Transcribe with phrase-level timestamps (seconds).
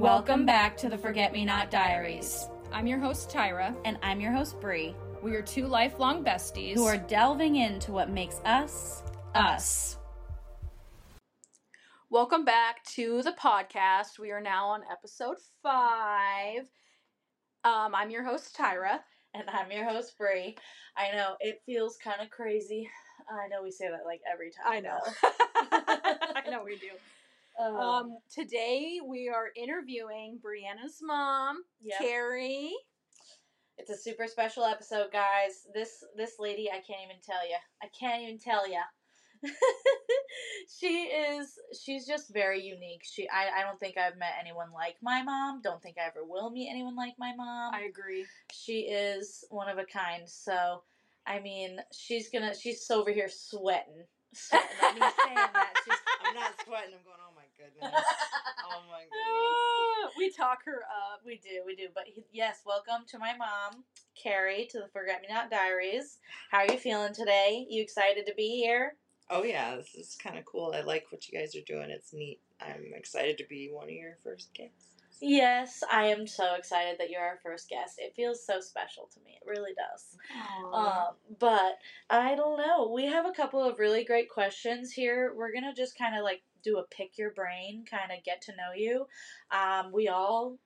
[0.00, 2.48] Welcome back to the Forget Me Not Diaries.
[2.72, 3.76] I'm your host, Tyra.
[3.84, 8.08] And I'm your host, Brea, We are two lifelong besties who are delving into what
[8.08, 9.02] makes us
[9.34, 9.98] us.
[12.08, 14.18] Welcome back to the podcast.
[14.18, 16.62] We are now on episode five.
[17.64, 19.00] Um, I'm your host, Tyra.
[19.34, 20.56] And I'm your host, Brea.
[20.96, 22.88] I know it feels kind of crazy.
[23.28, 24.72] I know we say that like every time.
[24.72, 24.98] I know.
[26.46, 26.88] I know we do.
[27.58, 31.98] Um, Um, today we are interviewing Brianna's mom, Yep.
[31.98, 32.72] Carey.
[33.78, 35.66] it's a super special episode, guys.
[35.74, 37.56] This this lady, I can't even tell you.
[37.82, 38.80] I can't even tell you.
[40.78, 43.02] she is she's just very unique.
[43.04, 45.60] She I, I don't think I've met anyone like my mom.
[45.62, 47.74] Don't think I ever will meet anyone like my mom.
[47.74, 48.26] I agree.
[48.52, 50.28] she is one of a kind.
[50.28, 50.82] So,
[51.26, 54.04] I mean, she's gonna she's over here sweating.
[54.34, 54.68] Sweating.
[54.82, 55.94] I mean, saying that she's
[56.26, 56.94] I'm not sweating.
[56.94, 57.16] I'm going.
[57.20, 57.29] Oh my
[57.78, 58.04] goodness.
[58.72, 60.14] Oh my goodness.
[60.16, 60.82] we talk her
[61.12, 61.20] up.
[61.24, 61.88] we do, we do.
[61.94, 63.84] But he- yes, welcome to my mom,
[64.20, 66.18] Carey, to the Forget Me Not Diaries.
[66.50, 67.66] How are you feeling today?
[67.68, 68.96] You excited to be here?
[69.28, 70.72] Oh yeah, this is kind of cool.
[70.74, 71.90] I like what you guys are doing.
[71.90, 72.40] It's neat.
[72.60, 74.86] I'm excited to be one of your first guests.
[75.22, 77.96] Yes, I am so excited that you're our first guest.
[77.98, 79.38] It feels so special to me.
[79.40, 80.16] It really does.
[80.72, 81.76] Um, but
[82.08, 82.90] I don't know.
[82.94, 85.34] We have a couple of really great questions here.
[85.36, 88.52] We're gonna just kind of like do a pick your brain, kind of get to
[88.52, 89.06] know you.
[89.50, 90.58] Um, we all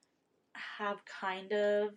[0.55, 1.91] have kind of.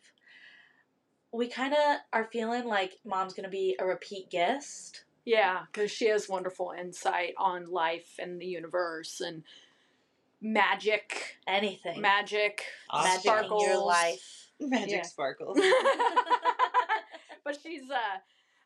[1.31, 5.03] We kind of are feeling like mom's gonna be a repeat guest.
[5.25, 9.43] Yeah, because she has wonderful insight on life and the universe and
[10.41, 12.01] magic, Anything.
[12.01, 13.61] magic, Magic sparkles.
[13.63, 14.47] in your life.
[14.59, 15.01] Magic Yeah.
[15.03, 15.59] sparkles.
[17.43, 18.19] but she's uh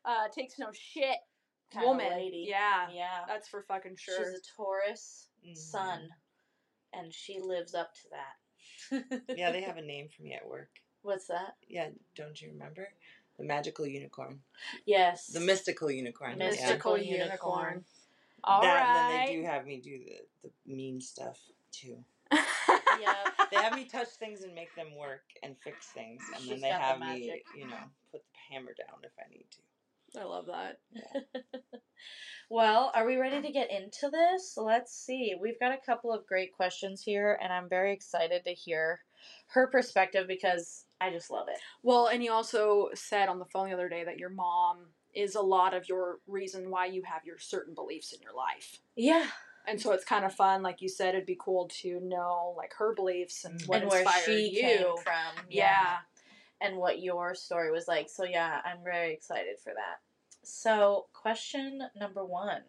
[0.05, 1.30] uh takes no shit Kinda
[1.79, 2.09] woman.
[2.11, 2.45] lady.
[2.47, 3.25] Yeah, Yeah.
[3.27, 4.17] that's for fucking sure.
[4.17, 5.57] She's a Taurus Mhm.
[5.57, 6.09] sun,
[6.93, 9.25] and she lives up to that.
[9.37, 10.69] Yeah, they have a name for me at work.
[11.03, 11.55] What's that?
[11.67, 12.93] Yeah, don't you remember?
[13.37, 14.41] The magical unicorn.
[14.85, 15.27] Yes.
[15.27, 16.37] The mystical unicorn.
[16.37, 16.49] yeah.
[16.49, 17.27] Mystical Mystical unicorn.
[17.27, 17.85] unicorn.
[18.43, 18.83] All that, right.
[18.87, 21.39] and then they do have me do the, the mean stuff
[21.71, 22.03] too.
[22.99, 23.15] Yeah.
[23.49, 26.61] They have me touch things and make them work and fix things, and She's then
[26.61, 27.77] they got the have me, you know,
[28.11, 29.57] put the hammer down if I need to.
[30.19, 30.79] I love that.
[32.49, 34.55] well, are we ready to get into this?
[34.57, 35.35] Let's see.
[35.39, 39.01] We've got a couple of great questions here, and I'm very excited to hear
[39.47, 41.59] her perspective because I just love it.
[41.83, 45.35] Well, and you also said on the phone the other day that your mom is
[45.35, 48.79] a lot of your reason why you have your certain beliefs in your life.
[48.95, 49.27] Yeah.
[49.67, 52.71] And so it's kind of fun, like you said, it'd be cool to know like
[52.79, 54.61] her beliefs and what and where she you.
[54.61, 55.45] came from.
[55.49, 55.97] Yeah.
[56.61, 58.07] And what your story was like.
[58.09, 59.99] So, yeah, I'm very excited for that.
[60.43, 62.61] So, question number one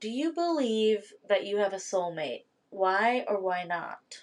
[0.00, 2.44] Do you believe that you have a soulmate?
[2.70, 4.22] Why or why not?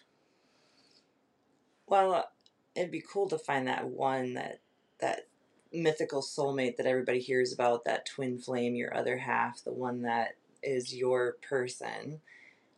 [1.88, 2.30] Well,
[2.76, 4.60] it'd be cool to find that one that
[5.00, 5.28] that
[5.72, 10.36] mythical soulmate that everybody hears about, that twin flame, your other half, the one that
[10.62, 12.22] is your person.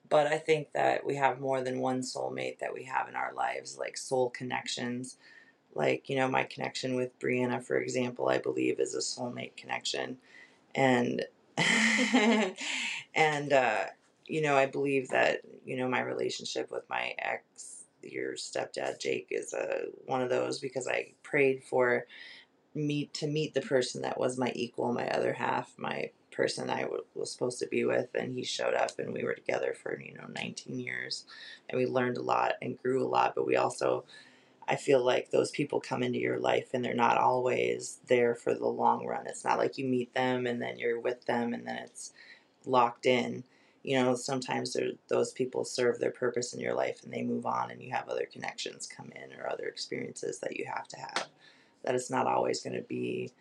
[0.10, 3.34] But I think that we have more than one soulmate that we have in our
[3.34, 5.18] lives, like soul connections.
[5.74, 10.18] Like, you know, my connection with Brianna, for example, I believe is a soulmate connection.
[10.74, 11.26] And
[13.16, 13.86] and uh,
[14.28, 19.28] you know, I believe that, you know, my relationship with my ex your stepdad Jake
[19.32, 22.06] is a one of those because I prayed for
[22.76, 26.82] me to meet the person that was my equal, my other half, my person I
[26.82, 30.00] w- was supposed to be with, and he showed up, and we were together for
[30.00, 31.26] you know 19 years,
[31.70, 33.34] and we learned a lot and grew a lot.
[33.36, 34.04] But we also,
[34.68, 38.54] I feel like those people come into your life, and they're not always there for
[38.54, 39.28] the long run.
[39.28, 42.14] It's not like you meet them and then you're with them, and then it's
[42.66, 43.44] locked in
[43.86, 44.76] you know sometimes
[45.08, 48.10] those people serve their purpose in your life and they move on and you have
[48.10, 51.28] other connections come in or other experiences that you have to have
[51.84, 53.32] that it's not always going to be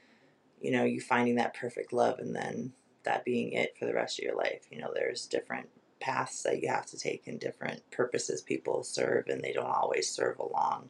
[0.60, 2.72] you know you finding that perfect love and then
[3.04, 5.68] that being it for the rest of your life you know there's different
[6.00, 10.08] paths that you have to take and different purposes people serve and they don't always
[10.08, 10.88] serve a long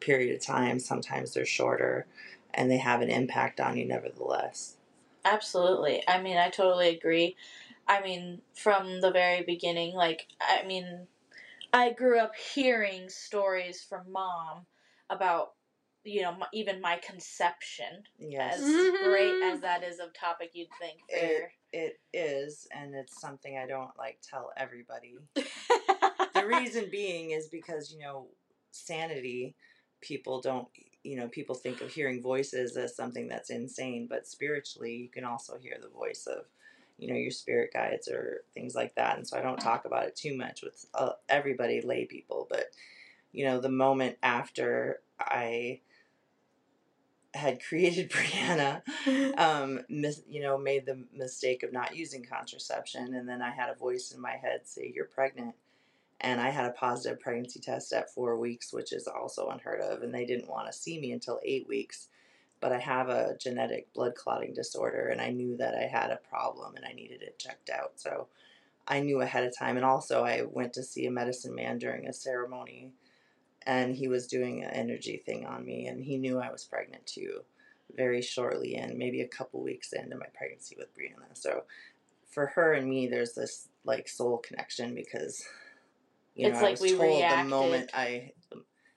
[0.00, 2.06] period of time sometimes they're shorter
[2.54, 4.76] and they have an impact on you nevertheless
[5.26, 6.04] Absolutely.
[6.06, 7.36] I mean, I totally agree.
[7.88, 11.08] I mean, from the very beginning, like, I mean,
[11.72, 14.66] I grew up hearing stories from mom
[15.10, 15.54] about,
[16.06, 18.04] you know, m- even my conception.
[18.18, 22.94] yes As great as that is of topic, you'd think for It- It is, and
[22.94, 25.16] it's something I don't like tell everybody.
[25.34, 25.44] the
[26.34, 28.28] the reason being is because you know
[28.70, 29.54] sanity.
[30.02, 30.68] People don't,
[31.02, 35.24] you know, people think of hearing voices as something that's insane, but spiritually, you can
[35.24, 36.44] also hear the voice of
[36.98, 39.16] you know, your spirit guides or things like that.
[39.18, 42.46] And so I don't talk about it too much with uh, everybody, lay people.
[42.48, 42.70] But,
[43.32, 45.80] you know, the moment after I
[47.36, 48.82] had created Brianna,
[49.38, 53.14] um, mis- you know, made the mistake of not using contraception.
[53.14, 55.54] And then I had a voice in my head say, You're pregnant.
[56.20, 60.02] And I had a positive pregnancy test at four weeks, which is also unheard of.
[60.02, 62.08] And they didn't want to see me until eight weeks
[62.60, 66.16] but I have a genetic blood clotting disorder and I knew that I had a
[66.16, 67.92] problem and I needed it checked out.
[67.96, 68.28] So
[68.88, 69.76] I knew ahead of time.
[69.76, 72.92] And also, I went to see a medicine man during a ceremony
[73.66, 77.06] and he was doing an energy thing on me and he knew I was pregnant
[77.06, 77.40] too
[77.96, 81.34] very shortly and maybe a couple weeks into my pregnancy with Brianna.
[81.34, 81.64] So
[82.30, 85.44] for her and me, there's this like soul connection because
[86.34, 87.46] you It's know, like I was we told reacted.
[87.46, 88.32] the moment I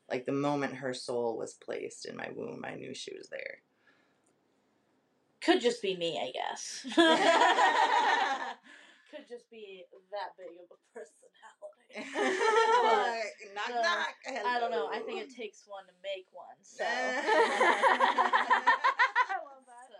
[0.10, 3.60] like the moment her soul was placed in my womb, I knew she was there.
[5.42, 6.86] Could just be me, I guess.
[9.10, 11.26] Could just be that big of a personality.
[13.56, 14.16] knock the- knock.
[14.46, 14.88] I don't know.
[14.94, 16.56] I think it takes one to make one.
[16.62, 16.86] So.
[16.86, 16.94] I
[19.42, 19.90] love that.
[19.90, 19.98] So,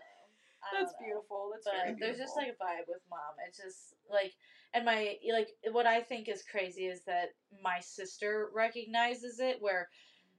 [0.62, 1.06] I That's know.
[1.06, 1.50] beautiful.
[1.54, 3.34] That's but very there's just like a vibe with mom.
[3.48, 4.34] It's just like,
[4.74, 7.30] and my like what I think is crazy is that
[7.64, 9.90] my sister recognizes it where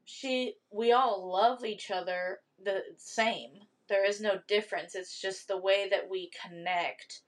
[0.04, 3.50] she we all love each other the same.
[3.88, 4.94] There is no difference.
[4.94, 7.22] It's just the way that we connect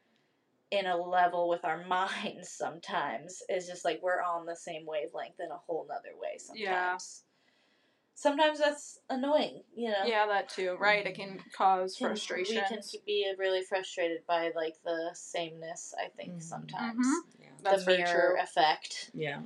[0.72, 5.38] in a level with our minds sometimes is just like we're on the same wavelength
[5.38, 6.60] in a whole nother way sometimes.
[6.60, 6.96] Yeah.
[8.14, 10.04] Sometimes that's annoying, you know.
[10.04, 10.76] Yeah, that too.
[10.78, 12.56] Right, it can cause can- frustration.
[12.56, 15.94] We can be really frustrated by like the sameness.
[15.98, 16.42] I think Mhm.
[16.42, 17.22] sometimes Mhm.
[17.40, 17.46] Yeah.
[17.62, 18.42] That's the very mirror true.
[18.42, 19.10] effect.
[19.14, 19.42] Yeah.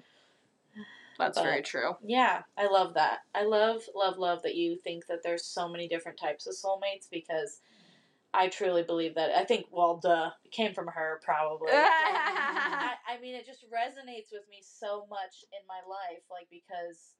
[1.19, 1.97] That's but- very true.
[2.03, 3.21] Yeah, I love that.
[3.35, 7.09] I love, love, love that you think that there's so many different types of soulmates
[7.11, 7.61] because
[8.37, 9.31] I truly believe that.
[9.35, 11.69] I think, well, duh, it came from her probably.
[11.73, 17.17] I, I mean, it just resonates with me so much in my life, like because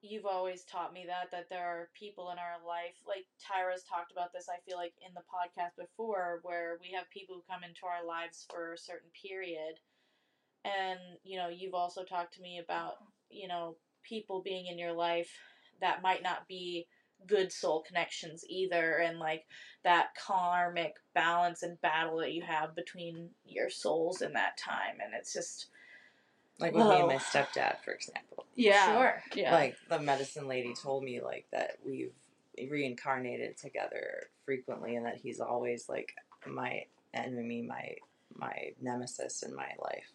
[0.00, 4.12] you've always taught me that that there are people in our life, like Tyra's talked
[4.12, 4.48] about this.
[4.48, 8.06] I feel like in the podcast before, where we have people who come into our
[8.06, 9.76] lives for a certain period,
[10.64, 12.94] and you know, you've also talked to me about
[13.28, 15.30] you know people being in your life
[15.80, 16.86] that might not be
[17.26, 19.46] good soul connections either and like
[19.82, 25.14] that karmic balance and battle that you have between your souls in that time and
[25.14, 25.66] it's just
[26.58, 27.18] Like with me and my oh.
[27.18, 28.46] stepdad, for example.
[28.54, 28.94] Yeah.
[28.94, 29.52] sure Yeah.
[29.54, 32.12] Like the medicine lady told me like that we've
[32.70, 36.14] reincarnated together frequently and that he's always like
[36.46, 37.94] my enemy, my
[38.36, 40.12] my nemesis in my life.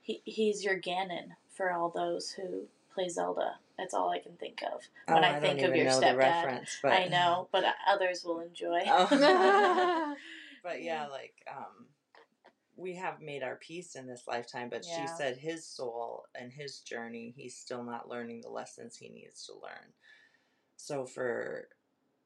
[0.00, 4.60] he, he's your ganon for all those who play zelda that's all i can think
[4.62, 8.40] of when Oh, i, don't think of your stepdad but i know but others will
[8.40, 10.14] enjoy Oh.
[10.62, 11.86] but yeah, like um,
[12.76, 14.68] we have made our peace in this lifetime.
[14.68, 19.08] But she said his soul and his journey, he's still not learning the lessons he
[19.08, 19.92] needs to learn.
[20.76, 21.68] So for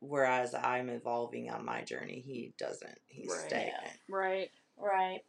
[0.00, 2.99] whereas I'm evolving on my journey, he doesn't.
[3.08, 3.49] He's Right.
[3.49, 3.99] stagnant.
[4.08, 4.50] right.
[4.76, 5.20] Right.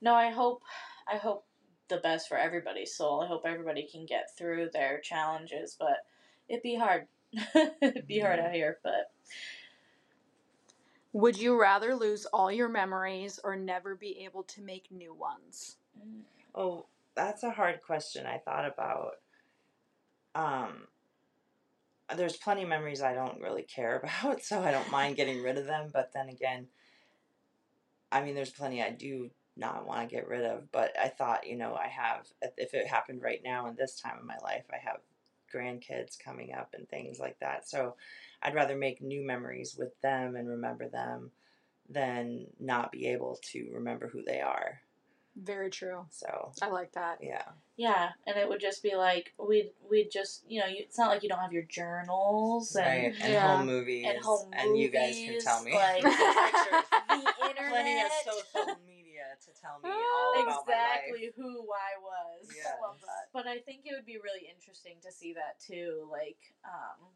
[0.00, 0.62] No, I hope
[1.06, 1.44] I hope
[1.90, 3.20] the best for everybody's soul.
[3.20, 5.98] I hope everybody can get through their challenges, but
[6.48, 7.06] it'd be hard.
[7.82, 9.12] it'd be hard out here, but
[11.12, 15.76] Would you rather lose all your memories or never be able to make new ones?
[16.54, 18.26] Oh, that's a hard question.
[18.26, 19.16] I thought about.
[20.34, 20.86] Um,
[22.16, 25.58] there's plenty of memories I don't really care about, so I don't mind getting rid
[25.58, 25.90] of them.
[25.92, 26.68] But then again,
[28.12, 30.72] I mean, there's plenty I do not want to get rid of.
[30.72, 32.26] But I thought, you know, I have,
[32.56, 34.98] if it happened right now in this time of my life, I have
[35.54, 37.68] grandkids coming up and things like that.
[37.68, 37.94] So
[38.42, 41.30] I'd rather make new memories with them and remember them
[41.88, 44.80] than not be able to remember who they are.
[45.36, 46.06] Very true.
[46.10, 47.18] So, I like that.
[47.22, 47.44] yeah.
[47.76, 51.08] yeah, and it would just be like we'd we'd just you know you, it's not
[51.08, 53.56] like you don't have your journals and right, and Yeah.
[53.56, 55.72] home movies, and home and you guys can tell me.
[55.72, 56.84] like, Pictures.
[57.08, 57.70] the internet.
[57.70, 58.69] Plenty of social media to
[59.60, 62.48] tell me all about my exactly who I was.
[62.54, 62.74] Yes.
[62.82, 63.28] Love that.
[63.32, 67.06] But I think it would be really interesting to see that too, like um,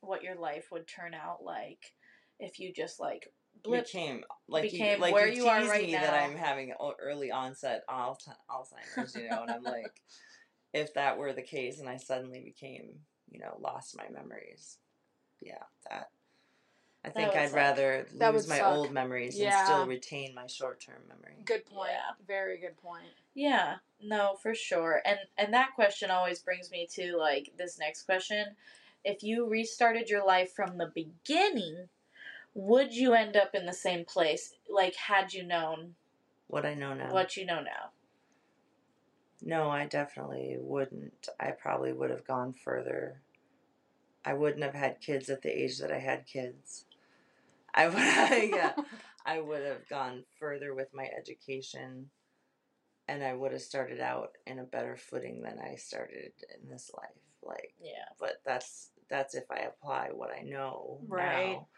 [0.00, 1.92] what your life would turn out like
[2.38, 3.86] if you just like blip.
[3.86, 6.14] Became like became you, like where you, you are right me that.
[6.14, 8.18] I'm having early onset al-
[8.50, 10.00] Alzheimer's, you know, and I'm like,
[10.72, 14.78] if that were the case, and I suddenly became, you know, lost my memories,
[15.40, 16.08] yeah, that.
[17.04, 17.56] I think I'd suck.
[17.56, 18.72] rather lose my suck.
[18.76, 19.58] old memories Yeah.
[19.58, 21.42] and still retain my short term memory.
[21.44, 21.90] Good point.
[21.92, 22.12] Yeah.
[22.26, 23.06] Very good point.
[23.34, 25.02] Yeah, no, for sure.
[25.04, 28.54] And and that question always brings me to like this next question.
[29.04, 31.88] If you restarted your life from the beginning,
[32.54, 34.54] would you end up in the same place?
[34.70, 35.96] Like, had you known
[36.46, 37.12] What I know now.
[37.12, 37.90] what you know now?
[39.40, 41.28] No, I definitely wouldn't.
[41.40, 43.22] I probably would have gone further.
[44.24, 46.84] I wouldn't have had kids at the age that I had kids.
[47.74, 47.96] I would,
[48.54, 48.84] yeah, oh
[49.24, 52.10] I would have gone further with my education,
[53.08, 56.90] and I would have started out in a better footing than I started in this
[56.96, 57.08] life.
[57.42, 58.04] Like, Yeah.
[58.20, 61.56] but that's that's if I apply what I know Right.
[61.56, 61.68] now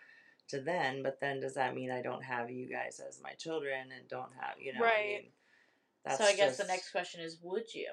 [0.48, 1.02] to then.
[1.02, 4.32] But then, does that mean I don't have you guys as my children and don't
[4.40, 4.80] have you know?
[4.80, 5.20] I Right.
[5.22, 5.32] mean,
[6.04, 7.88] that's so I guess the next question is, would you?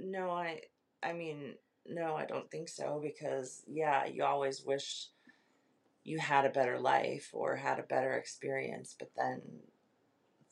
[0.00, 0.62] No, I
[1.02, 1.54] I mean,
[1.86, 5.08] no, I don't think so because yeah, you always wish
[6.04, 9.40] you had a better life or had a better experience, but then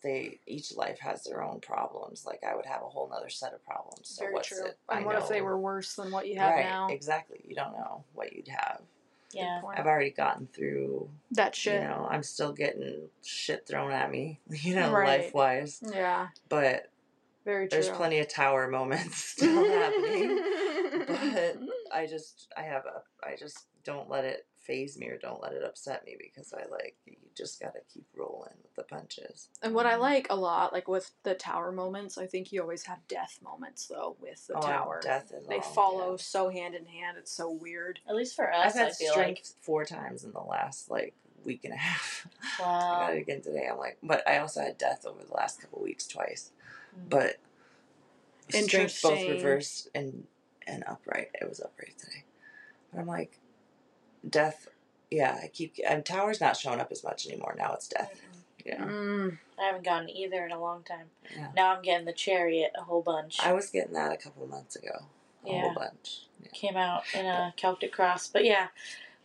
[0.02, 2.24] they each life has their own problems.
[2.26, 4.08] Like I would have a whole nother set of problems.
[4.08, 4.66] So Very what's true.
[4.66, 4.78] it?
[4.88, 6.88] And I what if they were worse than what you have right, now?
[6.88, 7.40] Exactly.
[7.46, 8.80] You don't know what you'd have.
[9.32, 9.62] Yeah.
[9.76, 11.80] I've already gotten through that shit.
[11.82, 15.20] you know, I'm still getting shit thrown at me, you know, Right.
[15.22, 15.80] life wise.
[15.94, 16.90] Yeah, But
[17.44, 17.80] very true.
[17.80, 20.38] there's plenty of tower moments still happening.
[21.06, 21.58] but
[21.94, 25.52] I just I have a I just don't let it phase me or don't let
[25.52, 29.48] it upset me because I like you just gotta keep rolling with the punches.
[29.62, 32.84] And what I like a lot, like with the tower moments, I think you always
[32.84, 35.00] have death moments though with the Oh, tower.
[35.02, 36.16] death and They all, follow yeah.
[36.18, 37.16] so hand in hand.
[37.18, 38.00] It's so weird.
[38.08, 41.14] At least for us, I've had I feel strength four times in the last like
[41.44, 42.28] week and a half.
[42.58, 42.66] like.
[42.68, 42.98] I Wow.
[43.00, 43.68] got it again today.
[43.70, 46.50] I'm like, but I also had death over the last couple weeks twice.
[46.96, 47.08] Mm.
[47.10, 47.36] But
[48.50, 50.26] strength both reversed and
[50.66, 51.30] and upright.
[51.40, 52.24] It was upright today.
[52.92, 53.38] But I'm like,
[54.28, 54.68] death.
[55.10, 55.74] Yeah, I keep.
[55.86, 57.54] And tower's not showing up as much anymore.
[57.58, 58.20] Now it's death.
[58.64, 58.84] Yeah.
[58.84, 59.38] Mm.
[59.58, 61.06] I haven't gotten either in a long time.
[61.36, 61.48] Yeah.
[61.54, 63.38] Now I'm getting the chariot a whole bunch.
[63.42, 65.06] I was getting that a couple months ago.
[65.44, 65.60] A Yeah.
[65.62, 66.22] whole bunch.
[66.40, 66.48] Yeah.
[66.52, 68.68] Came out in a Celtic cross, but yeah,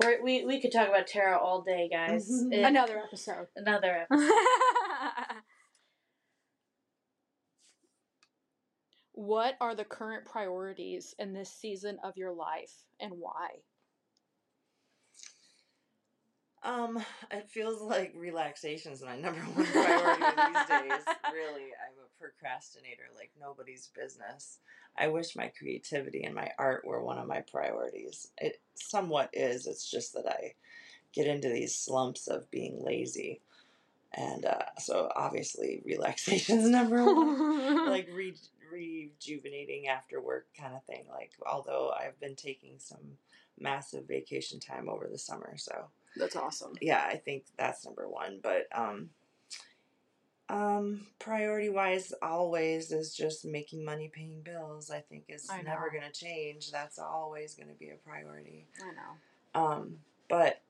[0.03, 2.29] we're, we we could talk about tarot all day, guys.
[2.29, 2.53] Mhm.
[2.53, 3.47] It- Another episode.
[3.55, 4.31] another episode.
[9.13, 13.47] what are the current priorities in this season of your life and why?
[16.67, 21.03] Um, it feels like relaxation is my number one priority these days.
[21.33, 24.57] Really, I'm a procrastinator like nobody's business.
[24.97, 28.31] I wish my creativity and my art were one of my priorities.
[28.37, 29.67] It somewhat is.
[29.67, 30.53] It's just that I
[31.13, 33.41] get into these slumps of being lazy.
[34.13, 37.87] And uh, so obviously relaxation's number one.
[37.87, 38.33] like re-
[38.71, 41.05] rejuvenating after work kind of thing.
[41.11, 43.17] Like although I've been taking some
[43.59, 46.73] massive vacation time over the summer, so That's awesome.
[46.81, 48.39] yeah, I think that's number one.
[48.41, 49.09] But um,
[50.49, 54.89] um, priority wise, always is just making money, paying bills.
[54.89, 56.71] I think is I never going to change.
[56.71, 58.67] That's always going to be a priority.
[58.81, 59.61] I know.
[59.61, 59.97] Um,
[60.29, 60.61] but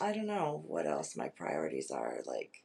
[0.00, 2.20] I don't know what else my priorities are.
[2.24, 2.62] Like,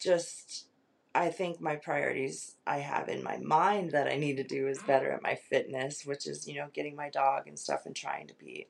[0.00, 0.66] just
[1.14, 4.82] I think my priorities I have in my mind that I need to do is
[4.82, 8.26] better at my fitness, which is you know getting my dog and stuff and trying
[8.28, 8.66] to be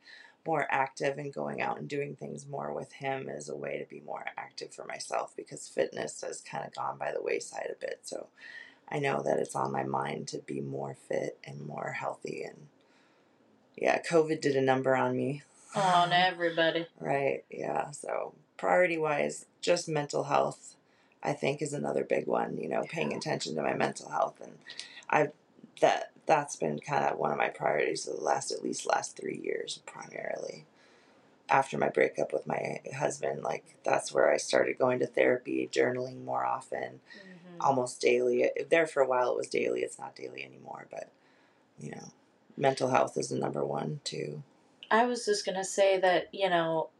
[0.46, 3.84] more active and going out and doing things more with him as a way to
[3.84, 7.78] be more active for myself because fitness has kind of gone by the wayside a
[7.78, 8.00] bit.
[8.04, 8.28] So
[8.88, 12.68] I know that it's on my mind to be more fit and more healthy and
[13.76, 15.42] yeah, COVID did a number on me.
[15.74, 16.86] on everybody.
[16.98, 17.90] Right, yeah.
[17.92, 20.76] So priority wise, just mental health,
[21.22, 22.56] I think is another big one.
[22.58, 24.58] You know, paying attention to my mental health, and
[25.08, 25.32] I've
[25.80, 29.16] that that's been kind of one of my priorities for the last at least last
[29.16, 30.64] three years, primarily.
[31.48, 36.24] After my breakup with my husband, like that's where I started going to therapy, journaling
[36.24, 37.66] more often, Mhm.
[37.66, 38.50] almost daily.
[38.70, 39.82] There for a while, it was daily.
[39.82, 41.08] It's not daily anymore, but
[41.78, 42.12] you know,
[42.56, 44.42] mental health is the number one too.
[44.90, 46.90] I was just gonna say that you know,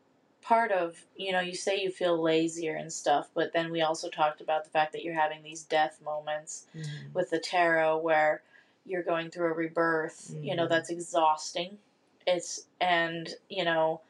[0.43, 4.09] part of you know, you say you feel lazier and stuff, but then we also
[4.09, 6.67] talked about the fact that you're having these death moments
[7.15, 8.43] with the tarot where
[8.87, 10.35] you're going through a rebirth.
[10.43, 10.71] You know, Mhm.
[10.71, 11.79] that's exhausting.
[12.27, 14.01] It's and you know.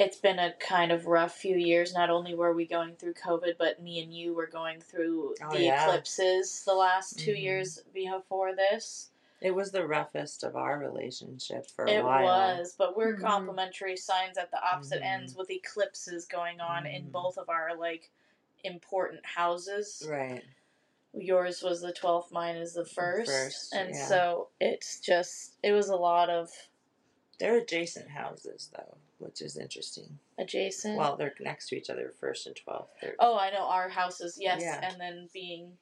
[0.00, 1.92] It's been a kind of rough few years.
[1.92, 5.50] Not only were we going through COVID, but me and you were going through Oh,
[5.50, 5.82] the yeah.
[5.90, 7.42] eclipses the last 2 Mhm.
[7.42, 9.10] years before this.
[9.40, 12.20] It was the roughest of our relationship for a It while.
[12.20, 13.20] It was, but we're Mhm.
[13.22, 15.06] complementary signs at the opposite Mhm.
[15.06, 17.12] ends with eclipses going on in Mhm.
[17.12, 18.10] both of our like
[18.64, 20.02] important houses.
[20.08, 20.44] Right.
[21.12, 23.30] Yours was the 12th, mine is the first.
[23.30, 24.06] First, and yeah.
[24.06, 26.50] so it's just it was a lot of
[27.38, 30.18] They're adjacent houses though, which is interesting.
[30.36, 30.96] adjacent.
[30.98, 32.92] Well, they're next to each other, first and twelfth.
[33.00, 34.80] They're oh, I know our houses, yes, Yeah.
[34.82, 35.78] and then being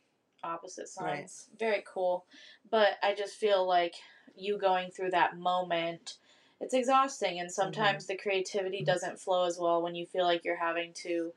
[0.46, 1.18] opposite Right.
[1.18, 1.48] signs.
[1.58, 2.24] Very cool.
[2.70, 3.94] But I just feel like
[4.36, 6.16] you going through that moment
[6.60, 10.56] it's exhausting and sometimes the creativity doesn't flow as well when you feel like you're
[10.56, 11.32] having to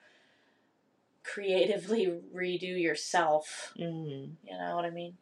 [1.24, 4.32] creatively redo yourself Mm-hmm.
[4.48, 5.18] you know what i mean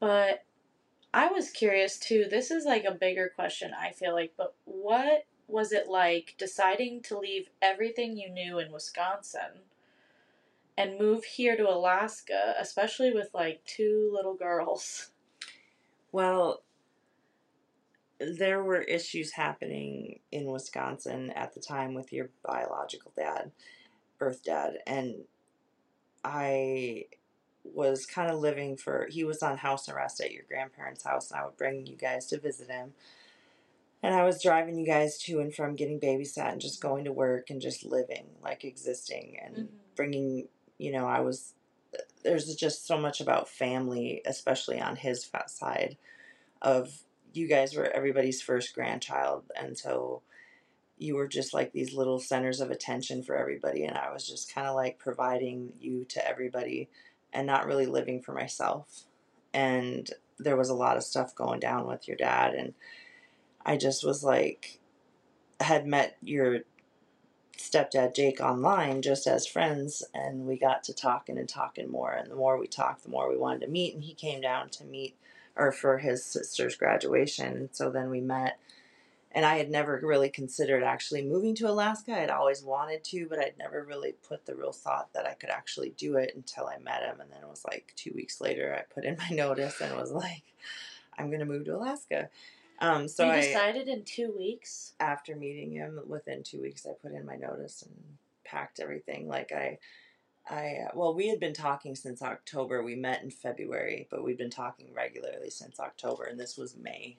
[0.00, 0.44] but
[1.14, 5.24] i was curious too this is like a bigger question i feel like but what
[5.46, 9.62] was it like deciding to leave everything you knew in wisconsin
[10.78, 15.10] and move here to alaska especially with like two little girls
[16.12, 16.62] Well,
[18.20, 23.52] there were issues happening in Wisconsin at the time with your biological dad,
[24.18, 25.24] birth dad, and
[26.24, 27.04] I
[27.64, 31.40] was kind of living for he was on house arrest at your grandparents' house and
[31.40, 32.94] I would bring you guys to visit him.
[34.02, 37.12] And I was driving you guys to and from getting babysat and just going to
[37.12, 39.68] work and just living, like existing and Mhm.
[39.96, 41.54] bringing, you know, I was
[41.94, 45.96] uh, there's just so much about family, especially on his side
[46.62, 50.22] of you guys were everybody's first grandchild and so
[50.98, 54.52] you were just like these little centers of attention for everybody and I was just
[54.52, 56.88] kind of like providing you to everybody
[57.32, 59.04] and not really living for myself.
[59.54, 62.74] And there was a lot of stuff going down with your dad and
[63.64, 64.80] I just was like
[65.60, 66.60] had met your
[67.58, 72.30] stepdad Jake online just as friends and we got to talking and talking more and
[72.30, 74.84] the more we talked the more we wanted to meet and he came down to
[74.84, 75.16] meet
[75.56, 78.58] or for his sister's graduation so then we met
[79.32, 82.18] and I had never really considered actually moving to Alaska.
[82.18, 85.50] I'd always wanted to, but I'd never really put the real thought that I could
[85.50, 87.20] actually do it until I met him.
[87.20, 90.12] And then it was like two weeks later, I put in my notice and was
[90.12, 90.44] like,
[91.18, 92.30] I'm going to move to Alaska.
[92.80, 94.92] Um, so you I, decided in two weeks?
[95.00, 97.94] After meeting him within two weeks i put in my notice and
[98.44, 99.78] packed everything like i
[100.48, 102.82] i uh, well we had been talking since october.
[102.82, 107.16] We met in february but we'd been talking regularly since october and this was may.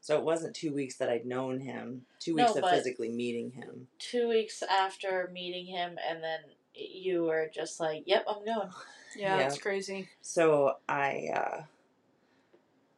[0.00, 3.50] So it wasn't two weeks that i'd known him two No, weeks of physically meeting
[3.52, 3.88] him.
[3.98, 6.40] two weeks after meeting him and then
[6.74, 8.68] you were just like yep i'm going.
[9.16, 9.46] Yeah, Yeah.
[9.46, 10.08] it's crazy.
[10.20, 11.62] so i uh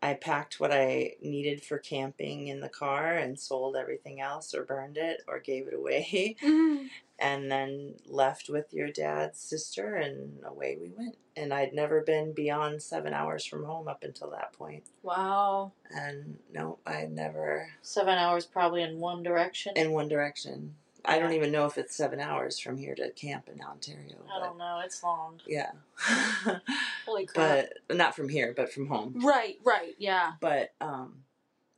[0.01, 4.63] I packed what I needed for camping in the car and sold everything else or
[4.65, 6.37] burned it or gave it away.
[6.45, 6.87] Mm-hmm.
[7.19, 12.33] and then left with your dad's sister and away we went and i'd never been
[12.33, 15.73] beyond seven hours from home up until that point Wow.
[15.91, 21.33] and no i never seven hours probably in one direction in one direction i don't
[21.33, 24.81] even know if it's seven hours from here to camp in ontario i don't know
[24.85, 25.71] it's long yeah
[27.07, 27.67] Holy crap.
[27.87, 30.33] but not from here but from home right, right, yeah.
[30.41, 31.25] but um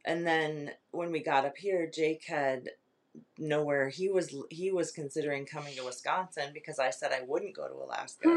[0.04, 2.70] and then when we got up here jake had
[3.38, 7.66] nowhere he was he was considering coming to wisconsin because i said i wouldn't go
[7.68, 8.28] to alaska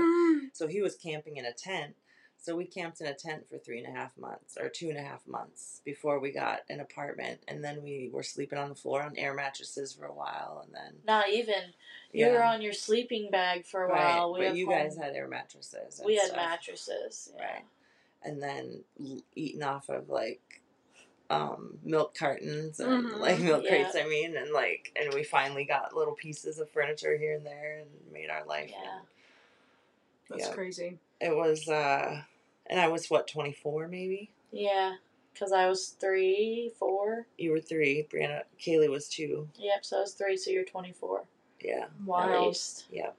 [0.54, 1.96] So he was camping in a tent.
[2.44, 4.98] So we camped in a tent for three and a half months or two and
[4.98, 7.40] a half months before we got an apartment.
[7.48, 10.62] And then we were sleeping on the floor on air mattresses for a while.
[10.66, 11.56] And then, not even
[12.12, 12.34] you yeah.
[12.34, 14.18] were on your sleeping bag for a right.
[14.18, 16.00] while we but you home- guys had air mattresses.
[16.00, 16.36] And we had stuff.
[16.36, 17.44] mattresses yeah.
[17.46, 17.64] Right.
[18.24, 18.84] And then
[19.36, 20.42] eating off of like
[21.30, 23.20] um, milk cartons and Mhm.
[23.20, 23.70] like milk Yeah.
[23.70, 24.36] crates, I mean.
[24.36, 28.30] And like, and we finally got little pieces of furniture here and there and made
[28.30, 28.70] our life.
[28.70, 29.00] Yeah.
[30.30, 30.54] That's Yeah.
[30.54, 31.00] crazy.
[31.22, 32.22] It was, uh,
[32.68, 34.32] and I was what, 24 maybe?
[34.52, 34.96] yeah
[35.34, 38.06] because i was three four You were three.
[38.12, 39.50] Brianna, Kaylee was two.
[39.58, 41.24] yep so i was three so you're 24
[41.62, 41.86] Yeah.
[41.86, 42.48] at Wow.
[42.48, 43.16] least Yep.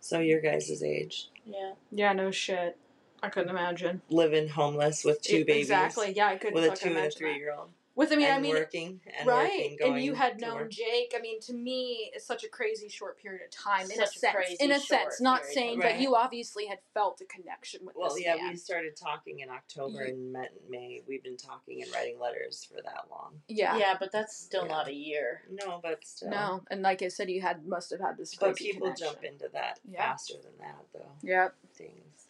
[0.00, 2.76] So your guys' age, yeah Yeah, no shit.
[3.22, 4.02] I couldn't imagine.
[4.10, 6.12] living homeless with two babies, Exactly.
[6.14, 7.38] Yeah, I couldn't with a two and a three that.
[7.38, 9.44] year old, With I mean, and I mean, working and right?
[9.44, 10.70] working, going and you had known work.
[10.70, 11.14] Jake.
[11.16, 13.84] I mean, to me, it's such a crazy short period of time.
[13.84, 15.92] in a Such a sense, crazy in a sense, not saying, time.
[15.92, 18.50] but you obviously had felt a connection with Well, this yeah, man.
[18.50, 21.02] we started talking in October and met in May.
[21.06, 23.40] We've been talking and writing letters for that long.
[23.46, 23.76] yeah.
[23.78, 24.72] yeah but that's still Yeah.
[24.72, 26.30] not a year No, but still.
[26.30, 28.34] No, and like I said, you had must have had this.
[28.34, 29.06] But people connection.
[29.06, 29.98] jump into that Yeah.
[30.10, 31.12] faster than that, though.
[31.22, 31.54] Yep.
[31.74, 32.26] Things.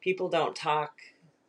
[0.00, 0.98] People don't talk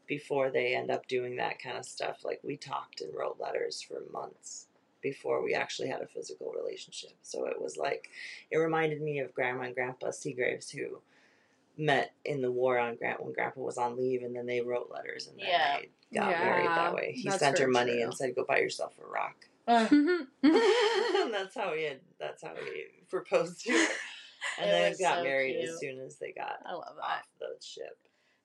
[0.08, 2.24] before they end up doing that kind of stuff.
[2.24, 4.68] Like we talked and wrote letters for months
[5.02, 7.12] before we actually had a physical relationship.
[7.22, 8.10] So it was like,
[8.50, 11.00] it reminded me of Grandma and Grandpa Seagraves who
[11.78, 14.90] met in the war on Grant when Grandpa was on leave, and then they wrote
[14.90, 15.78] letters and then Yeah.
[15.80, 17.12] they got Yeah, married that way.
[17.12, 18.04] He that's sent her money true.
[18.04, 19.36] and said, "Go buy yourself a rock."
[19.68, 19.88] Ugh.
[20.44, 22.00] and that's how he had.
[22.20, 23.88] That's how he proposed to her.
[24.60, 25.70] And It then got so married cute.
[25.70, 27.04] as soon as they got I love that.
[27.04, 27.98] off the ship.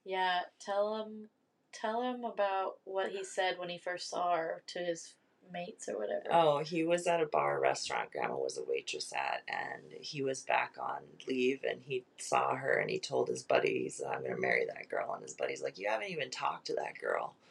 [0.05, 1.29] Yeah, tell him
[1.72, 5.14] tell him about what he said when he first saw her to his
[5.52, 6.26] mates or whatever.
[6.30, 10.42] Oh, he was at a bar restaurant Grandma was a waitress at, and he was
[10.42, 14.64] back on leave, and he saw her, and he told his buddies, "I'm gonna marry
[14.66, 17.35] that girl." And his buddy's like, "You haven't even talked to that girl."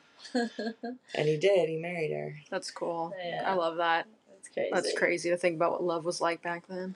[1.15, 1.67] And he did.
[1.67, 2.35] He married her.
[2.49, 3.13] That's cool.
[3.23, 3.43] Yeah.
[3.45, 4.07] I love that.
[4.29, 4.69] That's crazy.
[4.71, 6.95] That's crazy to think about what love was like back then.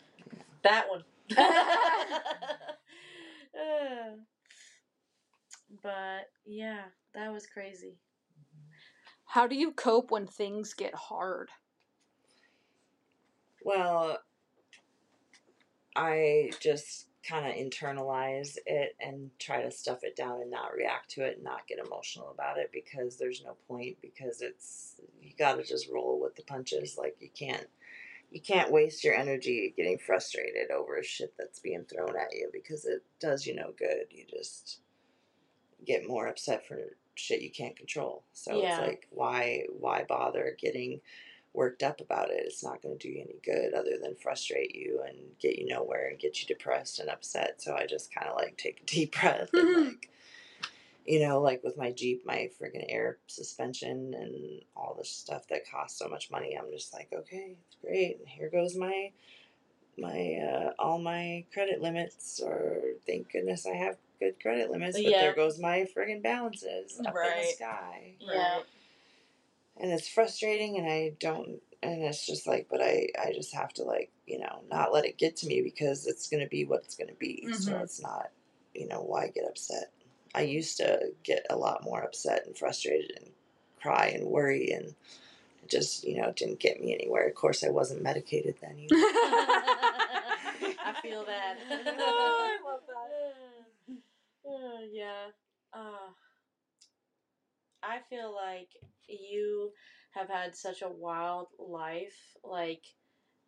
[0.63, 1.03] That one.
[3.55, 4.17] Uh,
[5.81, 6.81] but yeah,
[7.15, 7.95] that was crazy.
[9.25, 11.49] How do you cope when things get hard?
[13.63, 14.19] Well,
[15.95, 21.09] I just kind of internalize it and try to stuff it down and not react
[21.09, 25.31] to it and not get emotional about it because there's no point because it's you
[25.37, 27.67] got to just roll with the punches like you can't
[28.29, 32.85] you can't waste your energy getting frustrated over shit that's being thrown at you because
[32.85, 34.81] it does you no good you just
[35.83, 36.77] get more upset for
[37.15, 38.23] shit you can't control.
[38.33, 38.69] So Yeah.
[38.69, 41.01] it's like why why bother getting
[41.53, 42.43] worked up about it?
[42.45, 45.65] It's not going to do you any good other than frustrate you and get you
[45.67, 47.61] nowhere and get you depressed and upset.
[47.61, 50.09] So i just kind of like take a deep breath and like
[51.05, 55.69] you know like with my jeep my friggin air suspension and all the stuff that
[55.69, 58.17] costs so much money i'm just like okay it's great.
[58.19, 59.11] And here goes my
[59.97, 65.11] my uh, all my credit limits or thank goodness i have good credit limits but
[65.11, 65.19] Yeah.
[65.19, 68.59] there goes my friggin balances up in the sky Yeah.
[69.79, 73.73] and it's frustrating and i don't and it's just like but i i just have
[73.73, 76.65] to like you know not let it get to me because it's going to be
[76.65, 77.83] what it's going to be so Mhm.
[77.83, 78.31] it's not
[78.73, 79.91] you know why get upset
[80.33, 83.31] i used to get a lot more upset and frustrated and
[83.81, 84.95] cry and worry and
[85.63, 88.95] it just you know didn't get me anywhere of course i wasn't medicated then either.
[90.85, 91.57] I feel that.
[91.97, 93.09] Oh, I love that.
[94.47, 95.27] Uh, yeah.
[95.73, 96.09] Uh,
[97.83, 98.69] I feel like
[99.07, 99.71] you
[100.11, 102.35] have had such a wild life.
[102.43, 102.83] Like,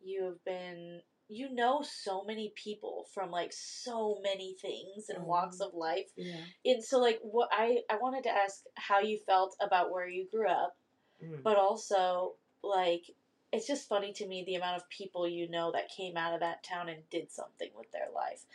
[0.00, 1.00] you have been.
[1.30, 5.66] You know so many people from like so many things and walks Mhm.
[5.66, 6.10] of life.
[6.16, 10.08] yeah And so like what I I wanted to ask how you felt about where
[10.08, 10.74] you grew up
[11.22, 11.42] Mm.
[11.42, 13.10] but also like
[13.52, 16.40] it's just funny to me the amount of people you know that came out of
[16.40, 18.46] that town and did something with their life.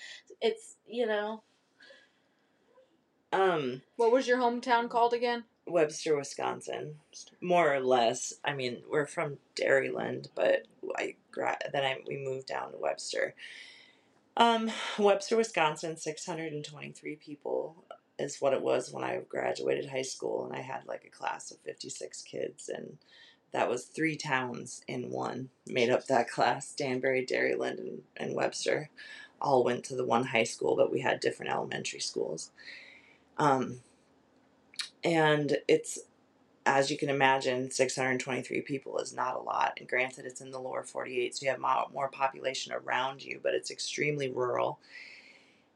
[0.41, 1.43] It's you know
[3.33, 5.43] um What was your hometown called again?
[5.65, 6.95] webster wisconsin
[7.41, 8.33] more or less.
[8.43, 10.65] I mean, we're from Dairyland, but
[10.97, 11.15] I
[11.71, 13.33] then I we moved down to Webster.
[14.35, 17.75] Um, Webster, Wisconsin, six hundred and twenty three people
[18.19, 21.51] is what it was when I graduated high school, and I had like a class
[21.51, 22.97] of fifty six kids, and
[23.51, 28.89] that was three towns in one made up that class: Danbury, Dairyland, and, and Webster.
[29.41, 32.51] All went to the one high school, but we had different elementary schools.
[33.37, 33.79] Um,
[35.03, 35.99] and it's
[36.65, 39.73] as you can imagine, 623 people is not a lot.
[39.77, 43.39] And granted, it's in the lower 48, so you have mo- more population around you,
[43.43, 44.79] but it's extremely rural.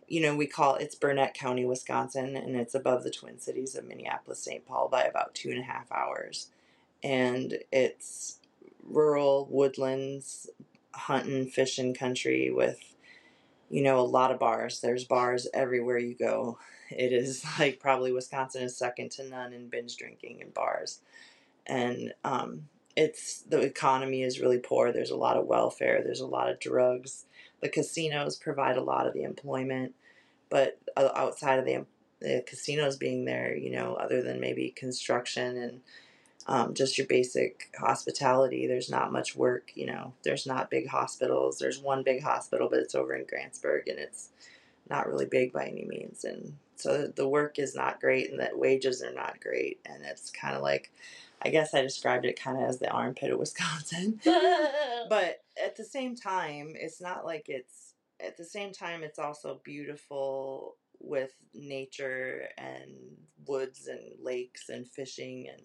[0.07, 3.85] You know, we call it's Burnett County, Wisconsin, and it's above the Twin Cities of
[3.85, 4.65] Minneapolis, St.
[4.65, 6.47] Paul by about two and a half hours.
[7.03, 8.39] And it's
[8.85, 10.49] rural woodlands,
[10.93, 12.79] hunting, fishing country with,
[13.69, 14.79] you know, a lot of bars.
[14.79, 16.57] There's bars everywhere you go
[16.89, 21.01] it is like probably Wisconsin is second to none in binge drinking and bars,
[21.65, 24.91] and um, it's the economy is really poor.
[24.91, 26.01] There's a lot of welfare.
[26.03, 27.25] There's a lot of drugs.
[27.61, 29.93] The casinos provide a lot of the employment,
[30.49, 31.85] but uh, outside of the
[32.19, 35.81] the casinos being there, you know, other than maybe construction and
[36.47, 39.71] um, just your basic hospitality, there's not much work.
[39.75, 41.59] You know, there's not big hospitals.
[41.59, 44.29] There's one big hospital, but it's over in Grantsburg, and it's
[44.89, 48.49] not really big by any means and so the work is not great and the
[48.53, 49.79] wages are not great.
[49.85, 50.91] And it's kind of like
[51.41, 54.19] i guess i described it kind of as the armpit of wisconsin.
[55.09, 59.61] But at the same time it's not like it's at the same time it's also
[59.63, 62.91] beautiful with nature and
[63.45, 65.61] woods and lakes and fishing and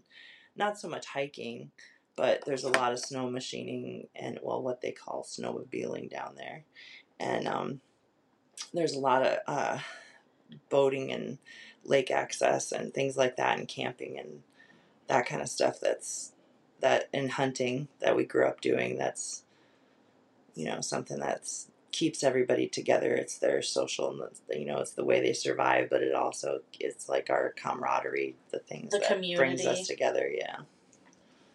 [0.54, 1.70] not so much hiking
[2.14, 6.64] but there's a lot of snow machining and well what they call snowmobiling down there.
[7.18, 7.80] And um
[8.72, 9.78] there's a lot of uh,
[10.68, 11.38] boating and
[11.84, 14.42] lake access and things like that and camping and
[15.08, 16.32] that kind of stuff that's
[16.80, 19.44] that and hunting that we grew up doing that's
[20.54, 23.14] you know something that's keeps everybody together.
[23.14, 26.60] It's their social and it's, you know it's the way they survive but it also
[26.80, 30.56] it's like our camaraderie the things The that brings us together yeah.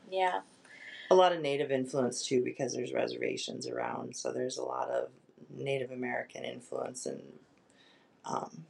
[0.09, 0.41] Yeah.
[1.11, 5.09] a lot of native influence too because there's reservations around so there's a lot of
[5.53, 7.21] native american influence and
[8.23, 8.65] um,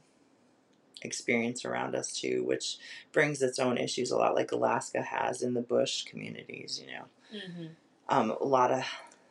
[1.02, 2.78] experience around us too which
[3.12, 7.04] brings its own issues a lot like alaska has in the bush communities you know
[7.34, 7.66] Mm-hmm.
[8.08, 8.84] um, a lot of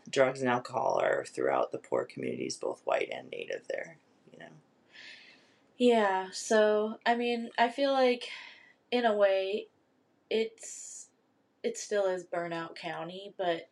[0.10, 3.98] drugs and alcohol are throughout the poor communities both white and native there
[4.32, 4.46] you know
[5.78, 8.30] Yeah, so I mean, I feel like
[8.92, 9.68] in a way
[10.30, 11.08] it's
[11.64, 13.70] it still is Burnout County, but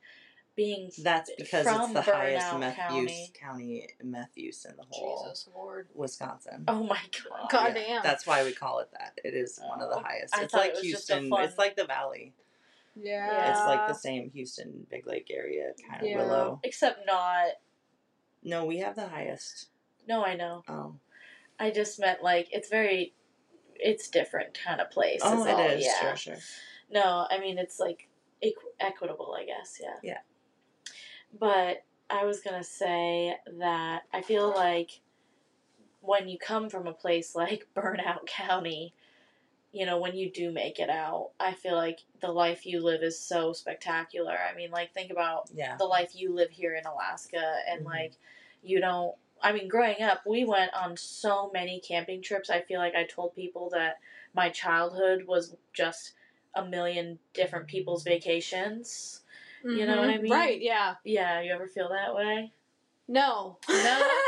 [0.55, 3.01] being That's because it's the highest meth County.
[3.01, 5.87] use county meth use in the whole Jesus Lord.
[5.93, 6.63] Wisconsin.
[6.67, 7.49] Oh my god.
[7.51, 8.03] God Yeah, damn.
[8.03, 9.19] That's why we call it that.
[9.23, 10.35] It is one of the Oh, highest.
[10.35, 11.29] I it's like it was just a Houston.
[11.29, 12.33] fun- It's like the Valley.
[12.95, 13.51] Yeah.
[13.51, 16.17] It's like the same Houston Big Lake area kind of Yeah.
[16.17, 16.59] Willow.
[16.63, 17.47] Except not.
[18.41, 19.67] No, we have the highest.
[20.07, 20.63] No, I know.
[20.69, 20.95] Oh,
[21.59, 23.13] I just meant like it's very,
[23.75, 25.19] it's different kind of place.
[25.23, 25.85] oh, is all, it is.
[25.85, 25.99] Yeah.
[25.99, 26.37] Sure, sure.
[26.89, 28.07] No, I mean it's like
[28.43, 29.79] equ- equitable, I guess.
[29.81, 29.95] Yeah.
[30.03, 30.17] Yeah.
[31.33, 35.01] But I was gonna say that I feel like
[36.01, 38.93] when you come from a place like Burnout County,
[39.71, 43.01] you know, when you do make it out, I feel like the life you live
[43.03, 44.37] is so spectacular.
[44.37, 45.75] I mean, like think about Yeah.
[45.77, 47.85] the life you live here in Alaska and Mhm.
[47.85, 48.13] like
[48.61, 52.49] you don't I mean growing up we went on so many camping trips.
[52.49, 53.99] I feel like I told people that
[54.33, 56.13] my childhood was just
[56.55, 59.24] a million different people's vacations.
[59.65, 60.21] You know what I Mhm.
[60.21, 60.31] mean?
[60.31, 60.95] Right, yeah.
[61.03, 62.53] Yeah, you ever feel that way?
[63.07, 63.57] No.
[63.69, 64.11] No?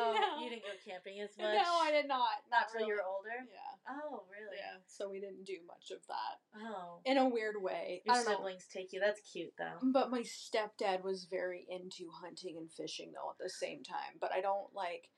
[0.00, 0.44] Oh, no.
[0.44, 1.54] you didn't go camping as much?
[1.56, 2.28] No, I did not.
[2.52, 2.90] Not till really.
[2.90, 3.44] you were older?
[3.50, 3.94] Yeah.
[4.04, 4.56] Oh, really?
[4.56, 4.76] Yeah.
[4.86, 6.38] So we didn't do much of that.
[6.62, 7.00] Oh.
[7.04, 8.02] In a weird way.
[8.04, 8.36] Your I don't know.
[8.36, 9.00] siblings take you.
[9.00, 9.78] That's cute though.
[9.82, 14.18] But my stepdad was very into hunting and fishing though at the same time.
[14.20, 15.08] But I don't like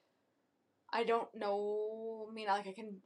[0.90, 3.02] I don't know I mean like I can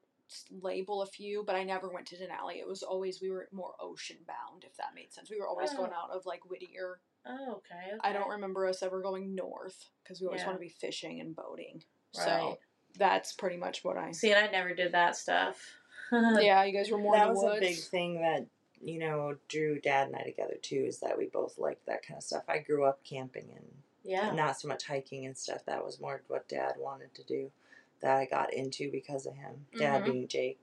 [0.62, 2.56] label a few, but I never went to Denali.
[2.56, 5.30] It was always we were more ocean bound, if that made sense.
[5.30, 5.76] We were always Oh.
[5.78, 7.00] going out of like Whittier.
[7.26, 7.74] Oh, okay.
[7.92, 7.98] okay.
[8.00, 10.48] I don't remember us ever going north because we always Yeah.
[10.48, 11.82] want to be fishing and boating.
[12.16, 12.24] Right.
[12.24, 12.58] So
[12.98, 14.12] that's pretty much what I.
[14.12, 15.78] See, and I never did that stuff.
[16.12, 17.56] Yeah, you guys were more that in the was woods.
[17.56, 18.46] a big thing that
[18.80, 20.84] you know drew Dad and I together too.
[20.86, 22.44] Is that we both liked that kind of stuff.
[22.48, 24.30] I grew up camping and Yeah.
[24.32, 25.64] not so much hiking and stuff.
[25.64, 27.50] That was more what Dad wanted to do.
[28.00, 29.66] That I got into because of him.
[29.78, 30.04] Dad Mhm.
[30.04, 30.58] being Jake.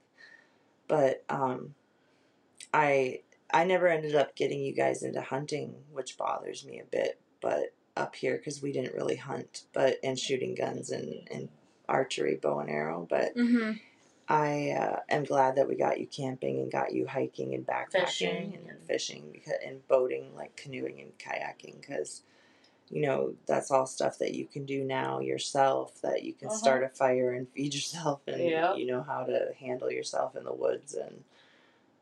[0.88, 1.74] But um,
[2.72, 7.18] I I never ended up getting you guys into hunting, which bothers me a bit.
[7.40, 11.48] But up here, because we didn't really hunt, but and shooting guns and and
[11.88, 13.06] archery, bow and arrow.
[13.08, 13.72] But Mm-hmm.
[14.28, 18.06] I uh, am glad that we got you camping and got you hiking and backpacking
[18.06, 22.22] Fishing and, and- fishing because, and boating, like canoeing and kayaking, because
[22.92, 26.00] you know that's all stuff that you can do now yourself.
[26.02, 26.56] That you can Uh-huh.
[26.56, 28.76] start a fire and feed yourself, and Yep.
[28.76, 31.24] you know how to handle yourself in the woods, and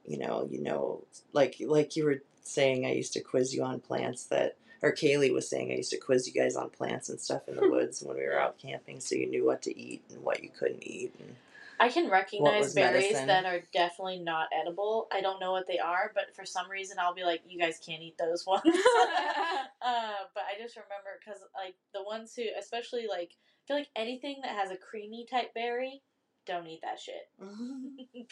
[0.07, 3.81] you know, you know, like like you were saying, I used to quiz you on
[3.81, 4.57] plants that.
[4.83, 7.57] Or Kaylee was saying I used to quiz you guys on plants and stuff in
[7.57, 10.42] the woods when we were out camping, so you knew what to eat and what
[10.42, 11.12] you couldn't eat.
[11.20, 11.37] And
[11.80, 13.26] I can recognize berries medicine?
[13.28, 15.08] that are definitely not edible.
[15.10, 17.80] I don't know what they are, but for some reason I'll be like, you guys
[17.84, 18.62] can't eat those ones.
[18.66, 23.88] uh, but I just remember because like the ones who, especially like, I feel like
[23.96, 26.02] anything that has a creamy type berry,
[26.46, 27.28] don't eat that shit.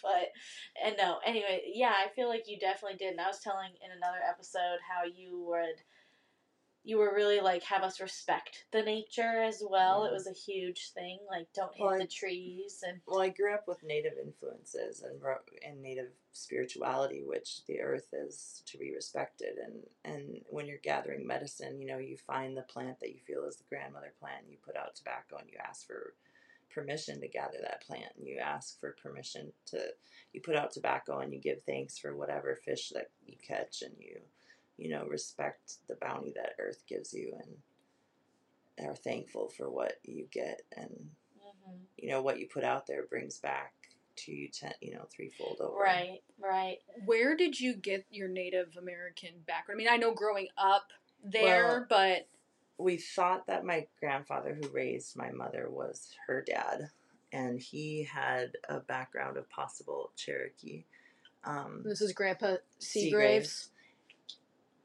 [0.02, 0.28] but
[0.84, 3.12] and no, anyway, yeah, I feel like you definitely did.
[3.12, 5.80] And I was telling in another episode how you would
[6.88, 10.07] you were really like have us respect the nature as well.
[10.07, 10.12] It Mhm.
[10.14, 11.18] was a huge thing.
[11.29, 15.22] Like don't hit Well, the trees and Well, I grew up with native influences and
[15.62, 19.59] and native spirituality, which the earth is to be respected.
[19.59, 23.44] And and when you're gathering medicine, you know, you find the plant that you feel
[23.44, 24.48] is the grandmother plant.
[24.48, 26.14] You put out tobacco and you ask for
[26.70, 28.16] permission to gather that plant.
[28.16, 29.94] And you ask for permission to
[30.33, 33.94] you put out tobacco and you give thanks for whatever fish that you catch and
[33.98, 34.22] you
[34.79, 37.35] you know respect the bounty that earth gives you
[38.79, 41.11] and are thankful for what you get and
[41.45, 41.81] Mhm.
[41.97, 43.75] you know what you put out there brings back
[44.17, 46.79] to you ten you know threefold over Right, right.
[47.05, 49.77] Where did you get your Native American background?
[49.77, 52.29] I mean, I know growing up there, Well- but
[52.79, 56.91] we thought that my grandfather who raised my mother was her dad
[57.33, 60.85] and he had a background of possible cherokee
[61.45, 62.88] um, this is Grandpa Seagraves.
[62.88, 63.71] Seagraves.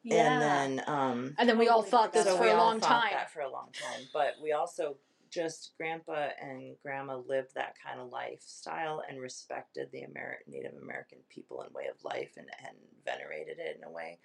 [0.04, 0.16] Yeah.
[0.34, 0.42] and
[0.78, 3.04] then um, And then we all thought this so for we a all long thought
[3.04, 3.12] time.
[3.13, 4.98] that for a long time but we also
[5.30, 11.20] just grandpa and grandma lived that kind of lifestyle and respected the Amer- native american
[11.30, 14.20] people and way of life and, and venerated it in a way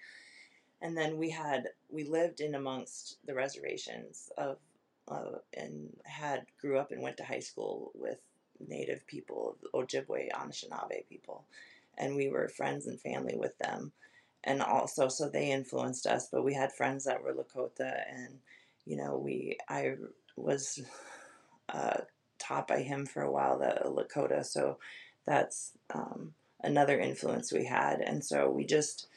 [0.81, 4.57] and then we had we lived in amongst the reservations of
[5.07, 8.19] uh, and had grew up and went to high school with
[8.67, 11.45] native people ojibwe anishinaabe people
[11.97, 13.91] and we were friends and family with them
[14.43, 18.39] and also so they influenced us but we had friends that were lakota and
[18.85, 19.93] you know we i
[20.37, 20.79] was
[21.73, 21.97] uh,
[22.39, 24.77] taught by him for a while the lakota so
[25.25, 29.07] that's um, another influence we had and so we just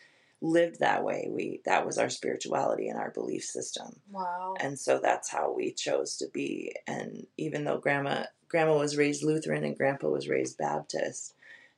[0.40, 4.54] lived that way we that was our spirituality and our belief system Wow.
[4.61, 9.22] and so that's how we chose to be and even though grandma grandma was raised
[9.22, 11.35] lutheran and grandpa was raised baptist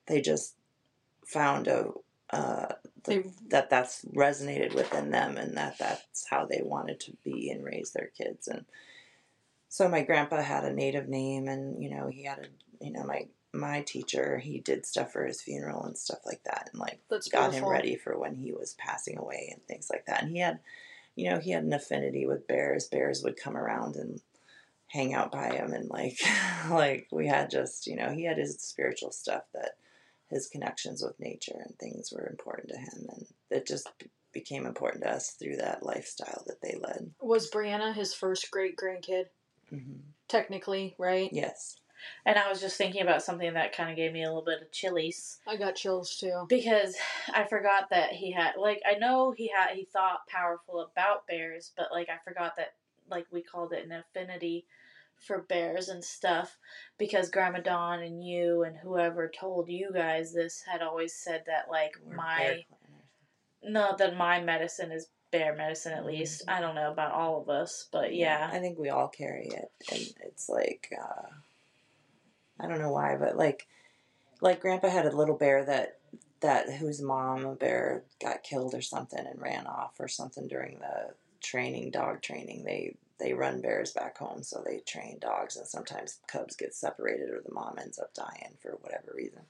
[0.07, 0.55] they just
[1.27, 1.91] found a,
[2.31, 2.67] uh,
[3.05, 7.65] They that that's resonated within them and that that's how they wanted to be and
[7.65, 8.49] raise their kids.
[8.49, 8.65] And
[9.69, 13.05] so my grandpa had a native name and you know he had a you know
[13.05, 16.99] my my teacher he did stuff for his funeral and stuff like that and like
[17.09, 17.69] that's got beautiful.
[17.69, 20.23] him ready for when he was passing away and things like that.
[20.23, 20.61] And he had
[21.15, 22.87] you know he had an affinity with bears.
[22.87, 24.21] Bears would come around and
[24.87, 26.19] hang out by him and like
[26.71, 29.73] like we had just you know he had his spiritual stuff that
[30.35, 33.89] his connections with nature and things were important to him and it just
[34.33, 38.77] became important to us through that lifestyle that they led Was Brianna his first great
[38.77, 39.27] grandkid?
[39.71, 41.31] hmm Technically, right?
[41.33, 41.77] yes
[42.27, 44.61] And I was just thinking about something that kind of gave me a little bit
[44.63, 46.47] of chillies I got chills too.
[46.49, 46.97] because
[47.33, 51.71] I forgot that he had like I know he had he thought powerful about bears,
[51.77, 52.75] but like I forgot that
[53.09, 54.65] like we called it an affinity
[55.27, 56.59] for bears and stuff
[56.99, 61.71] because Grandma Dawn and you and whoever told you guys this had always said that
[61.71, 62.65] like We're my
[63.63, 66.43] no that my medicine is bear medicine at least.
[66.47, 68.49] I don't know about all of us, but yeah.
[68.53, 71.27] I think we all carry it, and it's like uh,
[72.61, 73.67] I don't know why, but like
[74.41, 75.99] like Grandpa had a little bear that
[76.41, 80.79] that whose mom a bear got killed or something and ran off or something during
[80.79, 82.65] the training dog training.
[82.65, 87.31] They they run bears back home, so they train dogs, and sometimes cubs get separated
[87.31, 89.43] or the mom ends up dying for whatever reason.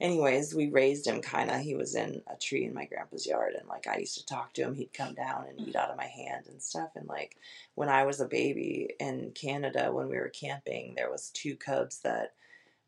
[0.00, 1.60] Anyways, we raised him kind of.
[1.60, 4.52] He was in a tree in my grandpa's yard, and like I used to talk
[4.54, 4.74] to him.
[4.74, 6.90] He'd come down and eat out of my hand and stuff.
[6.96, 7.36] And like
[7.76, 12.00] when I was a baby in Canada, when we were camping, there was two cubs
[12.00, 12.34] that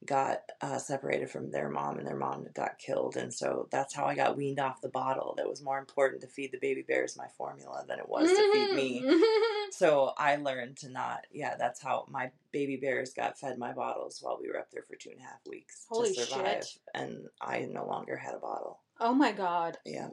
[0.06, 3.16] got uh, separated from their mom, and their mom got killed.
[3.16, 5.34] And so that's how I got weaned off the bottle.
[5.36, 8.52] That was more important to feed the baby bears my formula than it was to
[8.52, 9.22] feed me.
[9.70, 11.26] So I learned to not.
[11.32, 14.84] Yeah, that's how my baby bears got fed my bottles while we were up there
[14.88, 16.78] for two and a half weeks Holy to survive, shit.
[16.94, 18.80] and I no longer had a bottle.
[19.00, 19.78] oh my god.
[19.84, 20.10] Yeah,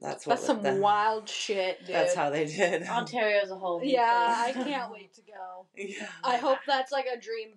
[0.00, 0.34] that's what.
[0.36, 1.94] That's some the- wild shit, dude.
[1.94, 2.82] That's how they did.
[2.82, 5.66] Ontario's a whole new yeah, I can't wait to go.
[5.76, 6.08] yeah.
[6.22, 7.54] I hope that's like a dream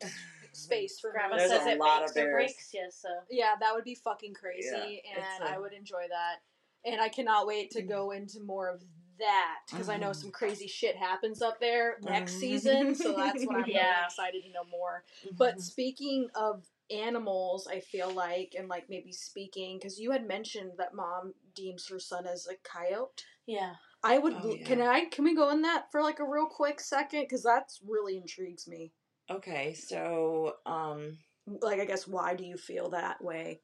[0.54, 1.40] space for Grandma me.
[1.40, 2.34] There's says a it lot makes of or bears.
[2.34, 4.70] breaks you, so Yeah, that would be fucking crazy,
[5.04, 6.38] Yeah, and it's a- I would enjoy that.
[6.86, 8.84] And I cannot wait to go into more of
[9.18, 10.16] that because I know Mhm.
[10.16, 12.40] some crazy shit happens up there next Mhm.
[12.40, 12.96] season.
[12.96, 14.06] So that's what I'm really Yeah.
[14.06, 15.04] excited to know more.
[15.26, 15.36] Mm-hmm.
[15.36, 20.78] But speaking of animals, I feel like, and like maybe speaking, because you had mentioned
[20.78, 23.24] that mom deems her son as a coyote.
[23.46, 23.76] yeah.
[24.02, 24.34] I would.
[24.42, 24.66] Oh, yeah.
[24.66, 25.06] Can I?
[25.06, 27.24] Can we go in that for like a real quick second?
[27.24, 28.94] Because that's really intrigues me.
[29.30, 33.62] Okay, so um, Like, I guess why do you feel that way?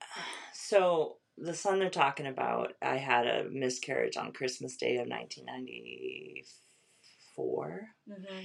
[0.52, 7.88] so the son they're talking about, I had a miscarriage on Christmas Day of 1994.
[8.10, 8.44] Mm-hmm.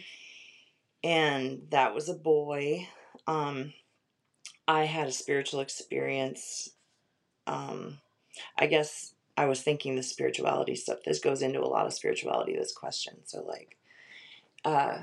[1.04, 2.88] and that was a boy.
[3.28, 3.74] Um,
[4.68, 6.70] I had a spiritual experience.
[7.48, 8.00] Um,
[8.58, 11.00] I guess I was thinking the spirituality stuff.
[11.06, 12.56] This goes into a lot of spirituality.
[12.56, 13.18] This question.
[13.26, 13.78] So like,
[14.66, 15.00] uh,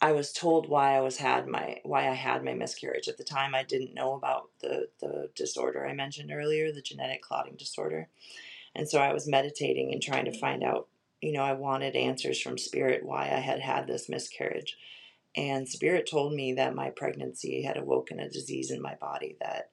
[0.00, 3.24] I was told why I was had my why I had my miscarriage at the
[3.24, 3.54] time.
[3.54, 8.08] I didn't know about the the disorder I mentioned earlier, the genetic clotting disorder,
[8.74, 10.88] and so I was meditating and trying to find out.
[11.20, 14.78] You know, I wanted answers from spirit why I had had this miscarriage,
[15.36, 19.70] and spirit told me that my pregnancy had awoken a disease in my body that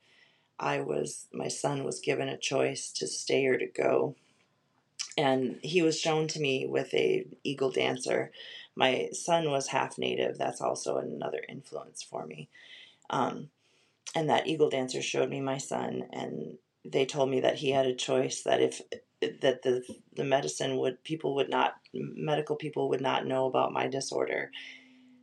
[0.59, 4.15] I was my son was given a choice to stay or to go.
[5.17, 8.31] And he was shown to me with a eagle dancer.
[8.77, 10.37] My son was half native.
[10.37, 12.49] That's also another influence for me.
[13.09, 13.49] Um,
[14.15, 17.87] and that eagle dancer showed me my son, and they told me that he had
[17.87, 18.43] a choice.
[18.43, 18.81] That if
[19.21, 19.83] that the
[20.15, 24.51] the medicine would people would not medical people would not know about my disorder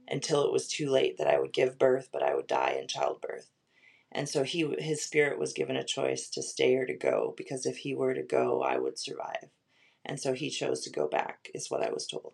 [0.08, 1.18] until it was too late.
[1.18, 3.50] That I would give birth, but I would die in childbirth
[4.12, 7.66] and so he his spirit was given a choice to stay or to go because
[7.66, 9.48] if he were to go i would survive
[10.04, 12.32] and so he chose to go back is what i was told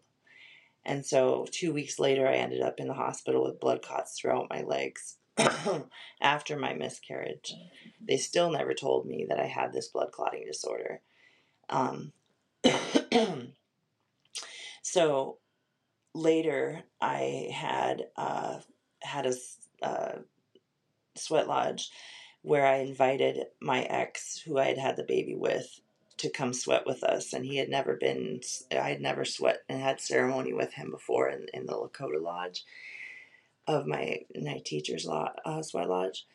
[0.84, 4.48] and so two weeks later i ended up in the hospital with blood clots throughout
[4.50, 5.16] my legs
[6.20, 7.54] after my miscarriage.
[8.00, 11.00] They still never told me that i had this blood clotting disorder.
[11.68, 12.12] Um,
[14.82, 15.38] so
[16.12, 18.58] later i had uh,
[19.02, 19.34] had a
[19.82, 20.18] uh,
[21.16, 21.90] sweat lodge
[22.42, 25.80] where I invited my ex, who I had had the baby with,
[26.20, 27.34] to come sweat with us.
[27.34, 28.42] And he had never been,
[28.72, 32.64] I had never sweat and had ceremony with him before in, in the Lakota Lodge
[33.66, 36.26] of my night teacher's uh, sweat lodge.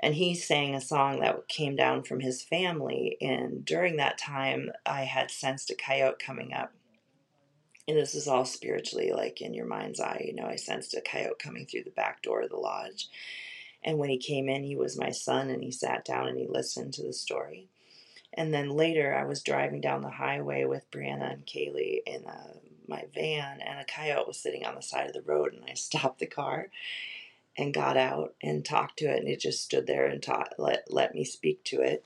[0.00, 3.16] And he sang a song that came down from his family.
[3.20, 6.72] And during that time, I had sensed a coyote coming up.
[7.88, 10.24] And this is all spiritually, like in your mind's eye.
[10.26, 13.02] You know, I sensed a coyote coming through the back door of the lodge
[13.84, 16.48] And when he came in, he was my son, and he sat down and he
[16.48, 17.69] listened to the story.
[18.34, 22.56] And then later, I was driving down the highway with Brianna and Kaylee in a,
[22.86, 25.52] my van, and a coyote was sitting on the side of the road.
[25.52, 26.68] And I stopped the car
[27.56, 30.84] and got out and talked to it, and it just stood there and taught, let
[30.88, 32.04] let me speak to it.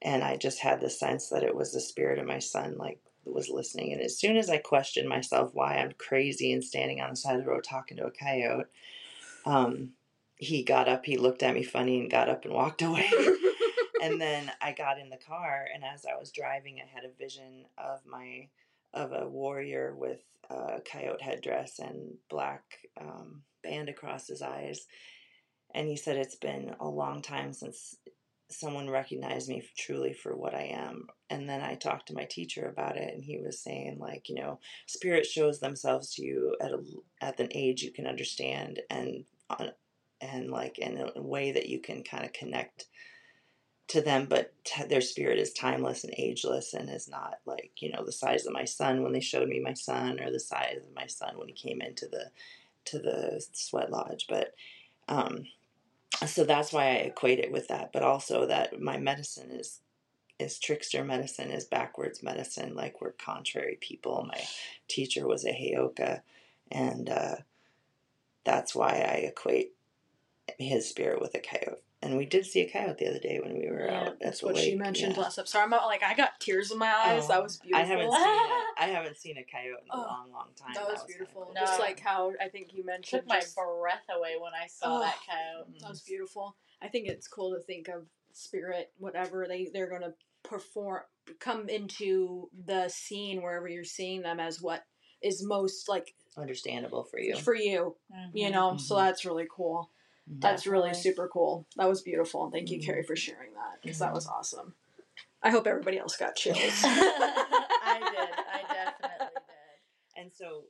[0.00, 3.00] And I just had the sense that it was the spirit of my son, like
[3.24, 3.92] was listening.
[3.92, 7.36] And as soon as I questioned myself why I'm crazy and standing on the side
[7.36, 8.66] of the road talking to a coyote,
[9.46, 9.90] um,
[10.36, 13.10] he got up, he looked at me funny and got up and walked away.
[14.04, 17.18] And then I got in the car, and as I was driving, I had a
[17.18, 18.48] vision of my
[18.92, 22.62] of a warrior with a coyote headdress and black
[23.00, 24.86] um, band across his eyes.
[25.74, 27.96] And he said, It's been a long time since
[28.50, 31.08] someone recognized me truly for what I am.
[31.30, 34.36] And then I talked to my teacher about it, and he was saying, like, you
[34.36, 36.78] know, spirit shows themselves to you at a
[37.20, 39.70] at an age you can understand, and on
[40.20, 42.86] and like in a way that you can kind of connect
[43.88, 47.90] to them but t- their spirit is timeless and ageless and is not like you
[47.92, 50.78] know the size of my son when they showed me my son or the size
[50.78, 52.30] of my son when he came into the
[52.84, 54.54] to the sweat lodge but
[55.08, 55.44] um
[56.26, 59.80] so that's why i equate it with that but also that my medicine is
[60.38, 64.40] is trickster medicine is backwards medicine like we're contrary people my
[64.88, 66.20] teacher was a heyoka
[66.72, 67.36] and uh
[68.44, 69.72] that's why i equate
[70.58, 71.82] his spirit with a coyote.
[72.04, 74.20] And we did see a coyote the other day when we were Yeah, out.
[74.20, 75.22] That's the what she mentioned yeah.
[75.22, 75.60] last episode.
[75.60, 77.24] I'm about, like, I got tears in my eyes.
[77.24, 77.80] Oh, that was beautiful.
[77.80, 78.64] I haven't seen it.
[78.78, 80.74] I haven't seen a coyote in a Oh, long, long time.
[80.74, 81.44] That was kinda beautiful.
[81.46, 81.54] cool.
[81.54, 81.84] Just No.
[81.84, 83.22] like how I think you mentioned.
[83.22, 85.00] Took my just- breath away when I saw Oh.
[85.00, 85.78] that coyote.
[85.80, 86.56] That was beautiful.
[86.82, 91.02] I think it's cool to think of spirit, whatever they they're gonna perform,
[91.38, 94.84] come into the scene wherever you're seeing them as what
[95.22, 97.34] is most like understandable for you.
[97.36, 97.96] for you.
[98.34, 98.52] You Mhm.
[98.52, 99.06] know, so Mhm.
[99.06, 99.90] that's really cool.
[100.26, 101.66] That's really super cool.
[101.76, 102.50] That was beautiful.
[102.50, 102.80] Thank you.
[102.80, 103.06] Carey, mm-hmm.
[103.06, 104.14] for sharing that because that mm-hmm.
[104.14, 104.74] was awesome.
[105.42, 106.58] I hope everybody else got chills.
[106.58, 108.28] I did.
[108.52, 110.22] I definitely did.
[110.22, 110.64] And so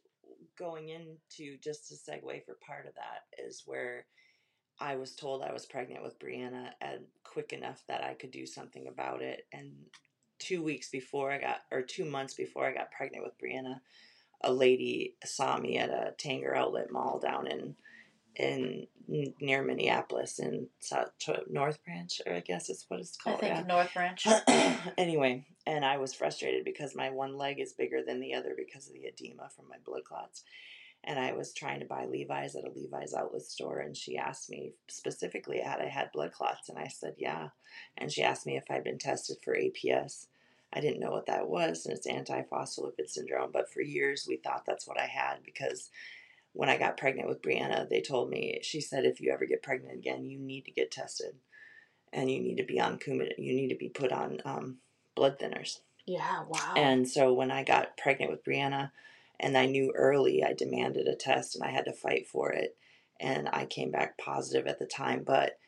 [0.58, 4.06] going into just to segue for part of that is where
[4.80, 8.46] I was told I was pregnant with Brianna and quick enough that I could do
[8.46, 9.46] something about it.
[9.52, 9.72] And
[10.38, 13.80] two weeks before I got, or two months before I got pregnant with Brianna,
[14.42, 17.76] a lady saw me at a Tanger Outlet Mall down in
[18.36, 21.10] in near Minneapolis in South
[21.50, 23.36] North Branch, or I guess it's what it's called.
[23.36, 23.62] I think yeah.
[23.66, 24.26] North Branch.
[24.98, 28.88] anyway, and I was frustrated because my one leg is bigger than the other because
[28.88, 30.44] of the edema from my blood clots.
[31.06, 34.48] And I was trying to buy Levi's at a Levi's outlet store, and she asked
[34.48, 37.48] me specifically had I had blood clots, and I said yeah.
[37.98, 40.26] And she asked me if I'd been tested for APS.
[40.72, 43.50] I didn't know what that was, and it's antiphospholipid syndrome.
[43.52, 45.90] But for years, we thought that's what I had because
[46.54, 49.62] when I got pregnant with Brianna, they told me she said if you ever get
[49.62, 51.34] pregnant again, you need to get tested,
[52.12, 53.38] and you need to be on Coumadin.
[53.38, 54.78] You need to be put on um,
[55.14, 55.80] blood thinners.
[56.06, 56.74] yeah, wow.
[56.76, 58.92] And so when I got pregnant with Brianna,
[59.40, 62.76] and I knew early, I demanded a test, and I had to fight for it,
[63.20, 65.58] and I came back positive at the time, but.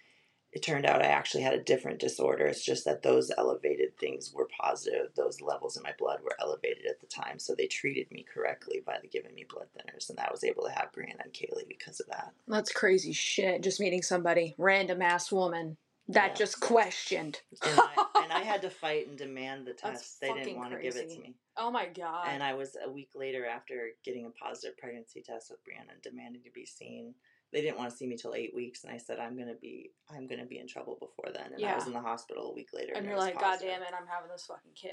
[0.57, 2.46] It turned out I actually had a different disorder.
[2.46, 5.11] It's just that those elevated things were positive.
[5.14, 7.38] Those levels in my blood were elevated at the time.
[7.38, 10.09] So they treated me correctly by the giving me blood thinners.
[10.09, 12.32] And I was able to have Brianna and Kaylee because of that.
[12.48, 13.62] That's crazy shit.
[13.62, 15.76] Just meeting somebody, random ass woman
[16.09, 16.34] that Yeah.
[16.36, 17.42] just questioned.
[17.62, 20.20] And I, and I had to fight and demand the That's test.
[20.22, 21.34] They didn't want to give it to me.
[21.59, 22.28] Oh my god.
[22.30, 26.02] And I was a week later after getting a positive pregnancy test with Brianna and
[26.02, 27.14] demanding to be seen.
[27.53, 29.92] They didn't want to see me till eight weeks, and I said I'm gonna be
[30.11, 31.53] I'm gonna be in trouble before then.
[31.55, 32.92] And I was in the hospital a week later.
[32.94, 34.92] and it you're like, God damn it, I'm having this fucking kid.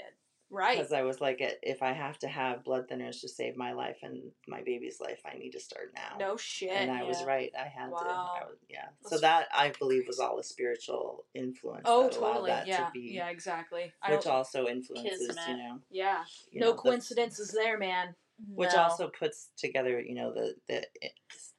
[0.50, 0.76] Right.
[0.78, 3.96] Because I was like, if I have to have blood thinners to save my life
[4.02, 6.16] and my baby's life, I need to start now.
[6.18, 6.70] No shit.
[6.70, 7.50] and I was right.
[7.58, 7.98] I had Wow.
[8.00, 8.06] to.
[8.08, 8.88] I was, yeah.
[9.06, 11.82] so that I believe was all a spiritual influence.
[11.86, 12.50] oh, totally.
[12.50, 12.84] That Yeah.
[12.86, 13.92] to be, yeah, exactly.
[14.08, 15.80] Which also influences, you know.
[15.90, 16.24] yeah.
[16.52, 18.14] you no know, the- coincidences there, man.
[18.46, 18.82] which No.
[18.82, 21.08] also puts together, you know, the the eh,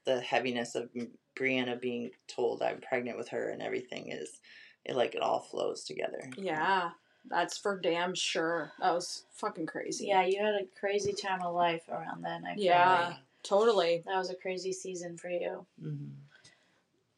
[0.06, 0.90] the heaviness of
[1.38, 4.40] Brianna being told I'm pregnant with her and everything is,
[4.86, 6.30] it like it all flows together.
[6.38, 6.92] Yeah.
[7.28, 8.72] That's for damn sure.
[8.80, 10.06] That was fucking crazy.
[10.08, 12.46] Yeah, you had a crazy time of life around then.
[12.46, 13.08] I feel Yeah.
[13.08, 13.18] like.
[13.44, 14.04] Totally.
[14.06, 15.66] that was a crazy season for you.
[15.80, 16.10] hmm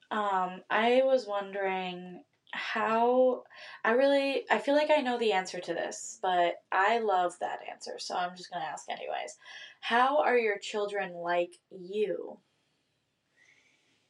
[0.10, 2.24] Um, I was wondering
[2.54, 3.44] how
[3.84, 7.60] I really I feel like I know the answer to this, but I love that
[7.70, 9.38] answer, so I'm just gonna ask anyways.
[9.82, 12.40] How are your children like you?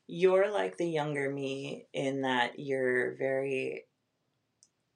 [0.08, 3.86] You're like the younger me in that you're very,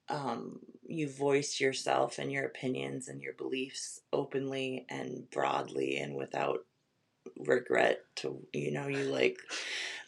[0.09, 6.65] um, you voice yourself and your opinions and your beliefs openly and broadly and without
[7.37, 9.37] regret to you know you like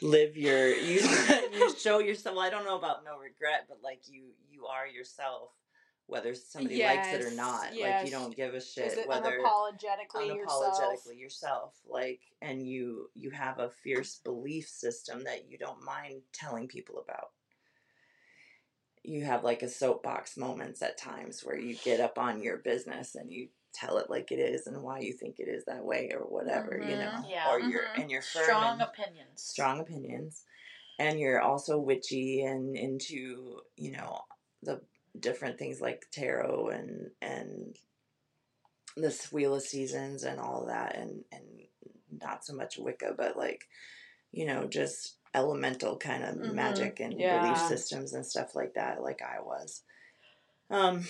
[0.02, 1.00] live your you
[1.54, 4.88] you show yourself well, I don't know about no regret but like you you are
[4.88, 5.52] yourself
[6.08, 9.40] whether somebody likes it or Yes, not like you don't give a shit it whether
[9.40, 10.78] unapologetically, yourself?
[10.78, 16.22] unapologetically yourself like and you you have a fierce belief system that you don't mind
[16.34, 17.30] telling people about
[19.04, 23.16] you have like a soapbox moments at times where you get up on your business
[23.16, 26.12] and you tell it like it is and why you think it is that way
[26.14, 27.24] or whatever you know.
[27.28, 27.50] Yeah.
[27.50, 28.02] or you're Mhm.
[28.02, 29.42] and you're Strong opinions.
[29.42, 30.44] strong opinions
[31.00, 34.22] and you're also witchy and into you know
[34.62, 34.80] the
[35.20, 37.76] different things like tarot and and
[38.96, 41.44] this wheel of seasons and all that and and
[42.22, 43.68] not so much wicca but like
[44.32, 46.54] you know just elemental kind of Mhm.
[46.54, 47.40] magic and Yeah.
[47.40, 49.84] belief systems and stuff like that like i was
[50.70, 51.04] um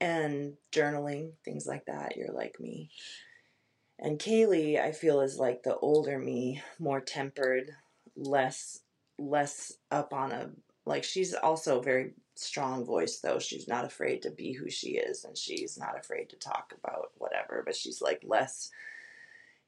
[0.00, 2.90] and journaling things like that you're like me
[3.98, 7.72] and Kaylee, I feel is like the older me, more tempered,
[8.16, 8.80] less
[9.18, 10.50] less up on a
[10.86, 13.38] like she's also very strong voice though.
[13.38, 17.10] She's not afraid to be who she is and she's not afraid to talk about
[17.18, 18.70] whatever, but she's like less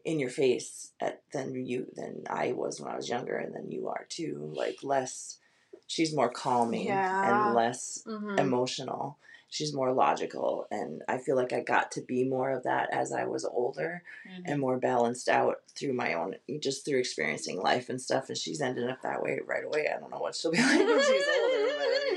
[0.04, 3.70] in your face at than you than I was when I was younger and then
[3.70, 4.52] you are too.
[4.54, 5.38] Like less
[5.86, 7.20] she's more calming Yeah.
[7.30, 8.38] and less Mhm.
[8.38, 9.18] emotional.
[9.52, 13.12] She's more logical, and I feel like I got to be more of that as
[13.12, 14.42] I was older Mhm.
[14.44, 18.28] and more balanced out through my own, just through experiencing life and stuff.
[18.28, 19.88] And she's ended up that way right away.
[19.88, 22.09] I don't know what she'll be like when she's older, but I mean,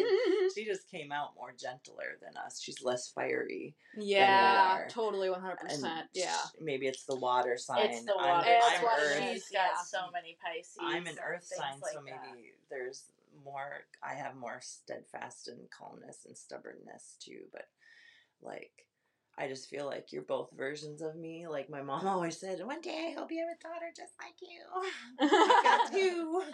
[0.63, 2.61] she just came out more gentler than us.
[2.61, 3.75] She's less fiery.
[3.97, 6.07] yeah, totally, one hundred percent.
[6.13, 6.35] Yeah.
[6.61, 7.89] maybe it's the water sign.
[7.89, 8.49] It's the I'm- water.
[8.49, 9.23] I'm, Earth.
[9.31, 9.81] She's got yeah.
[9.85, 10.77] so many Pisces.
[10.81, 12.69] I'm an earth sign, like so maybe that.
[12.69, 13.03] there's
[13.43, 13.85] more.
[14.01, 17.41] I have more steadfast and calmness and stubbornness too.
[17.51, 17.67] But
[18.41, 18.85] like,
[19.37, 21.47] I just feel like you're both versions of me.
[21.47, 24.35] Like my mom always said, one day I hope you have a daughter just like
[24.41, 24.61] you.
[25.19, 26.41] I got two.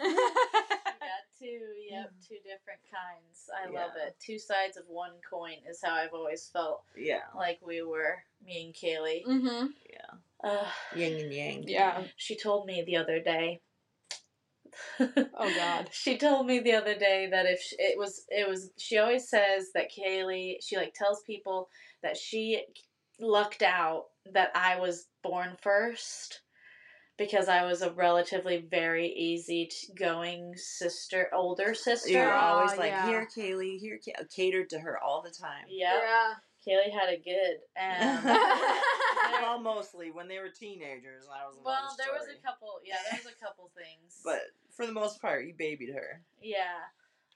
[1.00, 3.48] You got two, yep, two different kinds.
[3.54, 4.16] I love it.
[4.20, 8.66] Two sides of one coin is how I've always felt yeah, like we were, me
[8.66, 9.24] and Kaylee.
[9.26, 9.66] mm-hmm.
[9.90, 11.64] yeah, Uh, yin and yang.
[11.66, 12.02] Yeah.
[12.16, 13.60] she told me the other day.
[15.00, 15.88] Oh, God.
[15.92, 19.28] She told me the other day that if sh it was it was she always
[19.28, 21.68] says that Kaylee she like tells people
[22.02, 22.62] that she
[23.18, 26.40] lucked out that I was born first
[27.20, 32.08] because I was a relatively very easy t- going sister older sister.
[32.08, 33.06] You're always like, yeah.
[33.06, 35.66] here, Kaylee, here, Kay-" catered to her all the time.
[35.68, 36.02] Yep.
[36.02, 36.32] Yeah.
[36.66, 37.58] Kaylee had a good.
[37.76, 38.24] And
[39.42, 41.26] well, mostly when they were teenagers.
[41.26, 42.80] That was well, another there was a couple.
[42.86, 44.22] Yeah, there was a couple things.
[44.24, 44.40] But
[44.74, 46.22] for the most part, you babied her.
[46.40, 46.88] Yeah.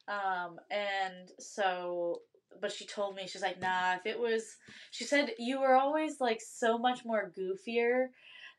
[0.09, 2.23] Um, and so,
[2.59, 4.57] but she told me, she's like, nah, if it was,
[4.93, 8.07] she said, you were always like so much more goofier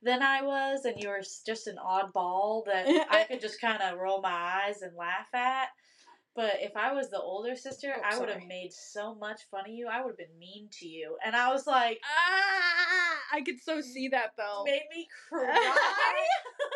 [0.06, 3.98] than I was, and you were just an oddball that I could just kind of
[4.00, 5.70] roll my eyes and laugh at.
[6.36, 9.62] But if I was the older sister, Oh, I would have made so much fun
[9.62, 9.88] of you.
[9.88, 11.16] I would have been mean to you.
[11.26, 14.64] And I was like, Ah, I could so see that though.
[14.66, 15.48] made me cry.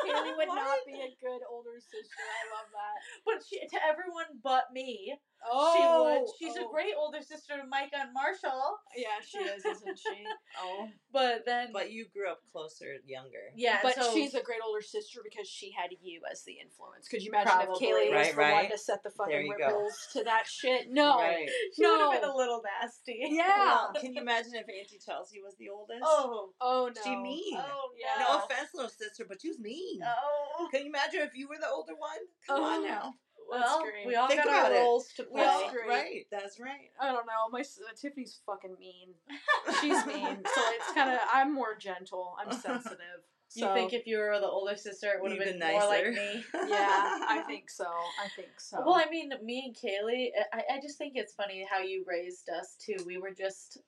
[0.06, 0.56] Haley would What?
[0.56, 2.24] not be a good older sister.
[2.24, 2.98] I love that.
[3.26, 5.14] But she, to everyone but me,
[5.46, 6.28] Oh, she would.
[6.28, 6.68] Oh, she's oh.
[6.68, 8.78] a great older sister to Micah and Marshall.
[8.96, 10.24] Yeah, she is, isn't she?
[10.62, 13.52] Oh, But then, but you grew up closer, younger.
[13.56, 17.08] yeah, but so, she's a great older sister because she had you as the influence.
[17.08, 17.88] Could you imagine Probably.
[17.88, 19.66] if Kaylee was Right, one to set the fucking you go.
[19.68, 20.88] ripples to that shit?
[20.92, 21.18] No.
[21.18, 21.48] Right.
[21.76, 23.20] she would have been a little nasty.
[23.30, 23.46] Yeah.
[23.60, 26.02] Well, can you imagine if Auntie Chelsea was the oldest?
[26.04, 26.50] Oh.
[26.60, 27.02] Oh no.
[27.04, 27.56] She mean.
[27.58, 28.24] Oh Yeah.
[28.24, 28.44] No no.
[28.44, 30.02] offense, little sister, but you's mean.
[30.04, 30.68] Oh.
[30.72, 32.18] Can you imagine if you were the older one?
[32.48, 33.14] Come on Oh.
[33.52, 33.60] Now.
[33.60, 34.08] Well, great.
[34.08, 34.80] we all Think got our about it.
[34.80, 35.42] roles to play.
[35.42, 35.88] Well, great.
[35.88, 36.28] right.
[36.32, 36.92] That's right.
[37.00, 37.50] I don't know.
[37.52, 39.10] My uh, Tiffany's fucking mean.
[39.82, 41.20] She's mean, so it's kind of.
[41.32, 42.36] I'm more gentle.
[42.40, 42.98] I'm sensitive.
[43.56, 45.88] you think if you were the older sister, it would have You've been, been more
[45.88, 46.44] like me?
[46.68, 47.86] Yeah, I think so.
[47.86, 48.82] I think so.
[48.86, 52.50] Well, I mean, me and Kaylee, I, I just think it's funny how you raised
[52.50, 52.98] us too.
[53.06, 53.80] We were just,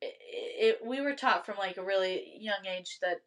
[0.00, 3.18] it, it we were taught from like a really young age that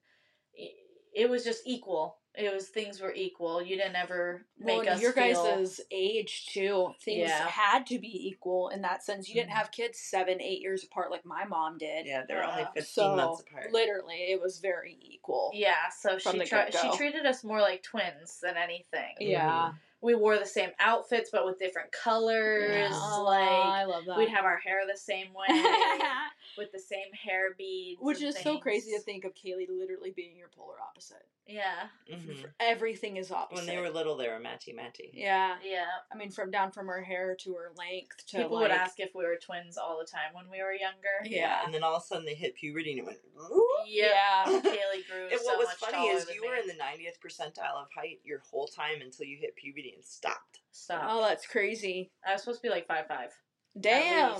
[0.53, 0.73] it,
[1.15, 2.17] it was just equal.
[2.37, 3.61] It was things were equal.
[3.63, 5.43] You didn't ever Well, make and us your feel.
[5.43, 6.93] guys' age too.
[7.01, 7.47] Things Yeah.
[7.47, 9.27] had to be equal in that sense.
[9.27, 9.55] You didn't Mhm.
[9.55, 12.05] have kids seven, eight years apart like my mom did.
[12.05, 13.71] Yeah, they're only Uh, 15 so months apart.
[13.71, 15.49] literally, it was very equal.
[15.53, 16.73] Yeah, so From she the tried.
[16.75, 19.15] She treated us more like twins than anything.
[19.19, 19.73] Yeah.
[19.99, 22.71] We wore the same outfits, but with different colors.
[22.71, 22.89] Yeah.
[22.93, 24.15] Aw, Like I love that.
[24.17, 25.47] we'd have our hair the same way.
[26.57, 27.99] With the same hair beads.
[28.01, 31.25] Which and is so crazy to think of Kaylee literally being your polar opposite.
[31.49, 32.51] Yeah, Mhm.
[32.59, 33.65] Everything is opposite.
[33.65, 35.11] When they were little, they were matchy matchy.
[35.13, 35.57] yeah.
[35.63, 35.85] yeah.
[36.11, 38.99] I mean, from down from her hair to her length to People like, would ask
[38.99, 40.97] if we were twins all the time when we were younger.
[41.23, 41.63] Yeah.
[41.63, 43.19] And then all of a sudden they hit puberty and it went.
[43.85, 44.07] Yeah.
[44.49, 44.59] Yeah.
[44.59, 45.27] Kaylee grew.
[45.31, 47.87] And so what was much funny is than you were in the 90th percentile of
[47.95, 50.59] height your whole time until you hit puberty and stopped.
[50.71, 51.03] Stop.
[51.09, 52.11] Oh, that's crazy.
[52.27, 53.31] I was supposed to be like five five.
[53.79, 54.33] Damn.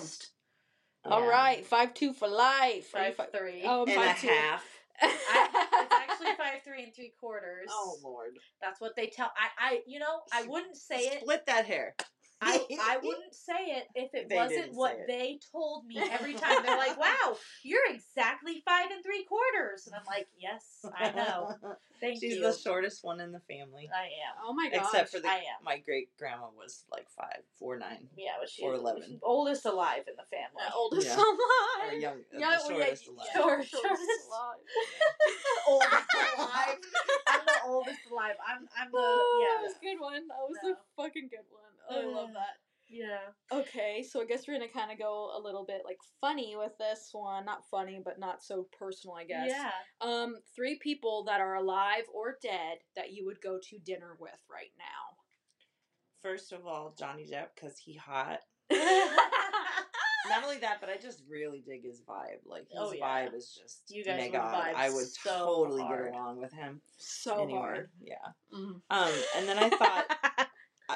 [1.10, 1.28] All Yeah.
[1.28, 2.94] right, five two for life.
[2.96, 4.28] Are you Five fi- Oh, I'm And a two.
[4.28, 4.64] half.
[5.02, 5.48] I,
[5.84, 7.68] it's actually five three and three quarters.
[7.70, 8.32] Oh lord.
[8.62, 9.32] That's what they tell.
[9.38, 11.22] I, I, you know, I wouldn't say it.
[11.22, 11.96] Split that hair.
[12.42, 15.08] I, I wouldn't say it if it They wasn't what it.
[15.08, 16.64] they told me every time.
[16.64, 21.56] They're like, "Wow, you're exactly five and three quarters," and I'm like, "Yes, I know.
[22.00, 22.30] Thank you.
[22.30, 22.44] She's you.
[22.44, 23.90] the shortest one in the family.
[23.92, 24.38] I am.
[24.46, 24.86] Oh my gosh.
[24.86, 25.64] Except for the I am.
[25.66, 28.08] my great grandma was like five, four nine.
[28.16, 29.20] Yeah, but she's Or 11.
[29.24, 30.62] oldest alive in the family.
[30.62, 31.16] Uh, oldest Yeah.
[31.16, 31.90] alive.
[31.90, 33.28] Or young Yeah, the shortest yeah, alive.
[33.34, 34.12] Shortest shortest.
[34.30, 34.62] alive.
[35.68, 36.06] oldest
[36.38, 36.78] alive.
[37.28, 38.36] I'm the oldest alive.
[38.48, 38.70] I'm.
[38.78, 38.98] I'm the.
[38.98, 39.58] Oh, Yeah.
[39.58, 40.28] that was a good one.
[40.28, 40.70] That was No.
[40.72, 40.76] a
[41.18, 41.64] fucking good one.
[41.90, 42.58] Oh, I love that.
[42.90, 43.20] Yeah.
[43.52, 46.72] Okay, so I guess we're gonna kind of go a little bit like funny with
[46.80, 47.44] this one.
[47.46, 49.50] Not funny, but not so personal, I guess.
[49.50, 49.72] Yeah.
[50.00, 54.40] Um, three people that are alive or dead that you would go to dinner with
[54.50, 55.18] right now.
[56.22, 58.40] First of all, Johnny Depp because he hot.
[58.70, 62.40] Not only that, but I just really dig his vibe.
[62.46, 63.26] Like his Oh, yeah.
[63.28, 64.64] vibe is just You guys mega would odd.
[64.66, 65.32] vibe I would so
[65.64, 66.12] totally hard.
[66.12, 66.82] get along with him.
[66.98, 67.90] So Anyway, hard.
[68.02, 68.16] Yeah.
[68.54, 68.82] Mm.
[68.90, 70.06] Um, and then I thought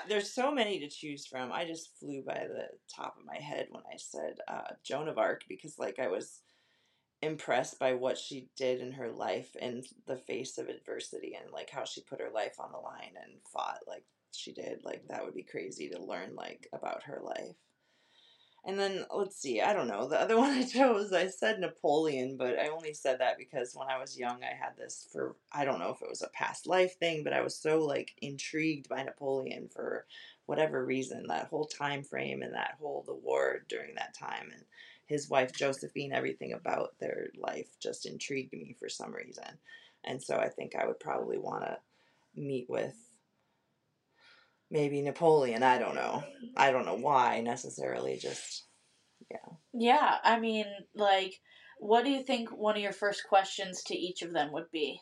[0.08, 1.52] there's so many to choose from.
[1.52, 5.18] I just flew by the top of my head when I said uh, Joan of
[5.18, 6.42] Arc because like I was
[7.22, 11.70] impressed by what she did in her life in the face of adversity and like
[11.70, 14.84] how she put her life on the line and fought like she did.
[14.84, 17.56] Like that would be crazy to learn like about her life.
[18.64, 20.08] And then let's see, I don't know.
[20.08, 23.88] The other one I chose, I said Napoleon, but I only said that because when
[23.88, 26.68] I was young, I had this for I don't know if it was a past
[26.68, 30.06] life thing, but I was so like intrigued by Napoleon for
[30.46, 31.26] whatever reason.
[31.28, 34.64] That whole time frame and that whole the war during that time and
[35.08, 39.58] his wife Josephine, everything about their life just intrigued me for some reason.
[40.04, 41.78] And so I think I would probably want to
[42.36, 42.96] meet with
[44.72, 45.62] maybe Napoleon.
[45.62, 46.24] I don't know.
[46.58, 48.18] I don't know why necessarily.
[48.18, 48.64] Just
[49.30, 49.38] yeah.
[49.74, 50.66] Yeah, I mean,
[50.96, 51.40] like,
[51.80, 55.00] what do you think one of your first questions to each of them would be?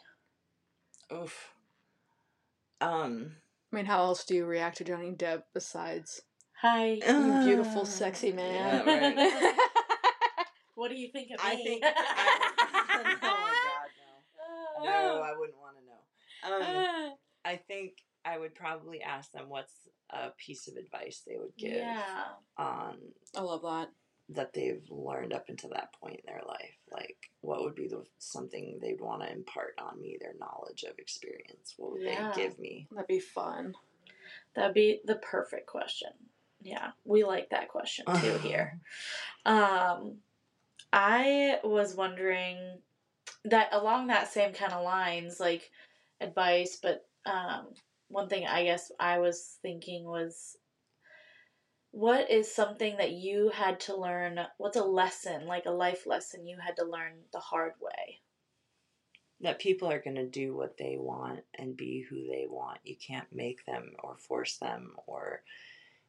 [1.13, 1.53] oof.
[2.81, 3.37] Um.
[3.71, 6.21] I mean, how else do you react to Johnny Depp besides
[6.61, 6.93] Hi.
[7.07, 8.35] you beautiful, sexy Yeah,
[8.83, 9.15] man?
[9.15, 9.53] right.
[10.75, 11.63] what do you think of I me?
[11.63, 11.83] think.
[11.85, 11.91] I,
[12.95, 13.89] oh my god,
[14.79, 14.85] no.
[14.85, 16.55] No, I wouldn't want to know.
[16.55, 16.61] Um,
[17.49, 17.93] I think
[18.23, 19.73] I would probably ask them what's
[20.11, 22.25] a piece of advice they would give Yeah.
[22.57, 22.97] on
[23.35, 23.89] I love that.
[24.29, 26.77] that they've learned up until that point in their life.
[26.91, 30.17] Like, what would be the something they'd want to impart on me?
[30.21, 31.73] Their knowledge of experience.
[31.77, 32.31] What would Yeah.
[32.35, 32.87] they give me?
[32.91, 33.75] That'd be fun.
[34.53, 36.11] That'd be the perfect question.
[36.61, 38.79] Yeah, we like that question too here.
[39.45, 40.21] Um,
[40.93, 42.81] I was wondering
[43.45, 45.71] that along that same kind of lines, like
[46.21, 47.67] advice, but um,
[48.09, 50.57] one thing I guess I was thinking was
[51.91, 54.39] what is something that you had to learn?
[54.57, 58.19] What's a lesson, like a life lesson you had to learn the hard way?
[59.41, 62.79] that people are going to do what they want and be who they want.
[62.83, 65.43] You can't make them or force them, or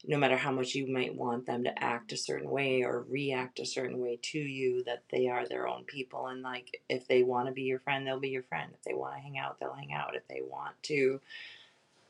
[0.07, 3.61] no matter how much you might want them to act a certain way or react
[3.61, 6.27] a certain way to you, that they are their own people.
[6.27, 8.73] And like, if they want to be your friend, they'll be your friend.
[8.73, 10.17] If they want to hang out, they'll hang out.
[10.17, 11.21] If they want to,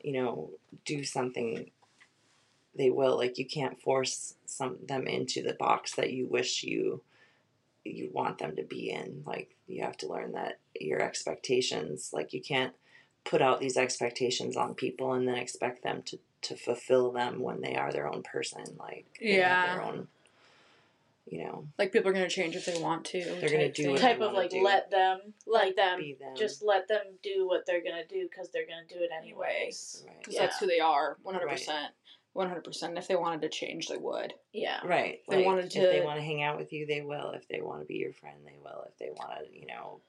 [0.03, 0.51] you know,
[0.85, 1.69] do something,
[2.75, 3.17] they will.
[3.17, 7.01] Like, you can't force some them into the box that you wish you
[7.83, 9.23] you want them to be in.
[9.25, 12.73] Like you have to learn that your expectations, like you can't
[13.23, 17.61] put out these expectations on people and then expect them to to fulfill them when
[17.61, 18.63] they are their own person.
[18.77, 19.83] Like they have their Yeah.
[19.87, 20.07] own,
[21.27, 23.23] you know, Like people are gonna change if they want to.
[23.23, 23.91] They're gonna type do thing.
[23.91, 24.63] what they Type of like do.
[24.63, 26.35] let them, let like them be them.
[26.35, 30.03] just let them do what they're gonna do because they're gonna do it anyways.
[30.07, 30.17] right.
[30.19, 30.41] because Yeah.
[30.41, 31.17] that's who they are.
[31.23, 31.93] One hundred percent.
[32.33, 32.97] One hundred percent.
[32.97, 34.33] If they wanted to change, they would.
[34.53, 34.79] Yeah.
[34.85, 35.19] Right.
[35.29, 37.31] They like, wanted if they want to hang out with you, they will.
[37.31, 38.85] If they want to be your friend, they will.
[38.87, 39.99] If they want to, you know,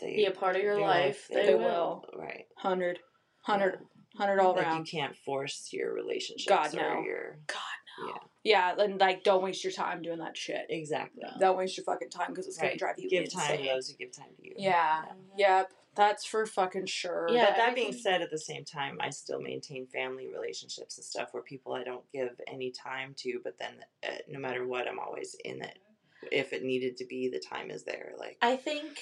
[0.00, 2.04] they Be a part of your life, they They will.
[2.14, 2.46] Right.
[2.56, 2.98] Hundred,
[3.42, 3.78] hundred,
[4.16, 4.78] hundred all like around.
[4.78, 6.48] you can't force your relationship.
[6.48, 7.02] God, or no.
[7.02, 7.58] your God
[7.98, 8.06] no.
[8.08, 10.66] yeah Yeah, and like don't waste your time doing that shit.
[10.68, 11.22] exactly.
[11.38, 13.40] Don't waste your fucking time because it's gonna drive you give insane.
[13.40, 14.54] time to those who give time to you.
[14.58, 15.04] Yeah.
[15.36, 15.70] Yep.
[15.94, 17.26] That's for fucking sure.
[17.30, 21.04] Yeah, but that being said, at the same time, I still maintain family relationships and
[21.06, 23.72] stuff where people I don't give any time to, but then
[24.06, 25.78] uh, no matter what, I'm always in it
[26.32, 28.12] if it needed to be, the time is there.
[28.18, 28.98] Like I think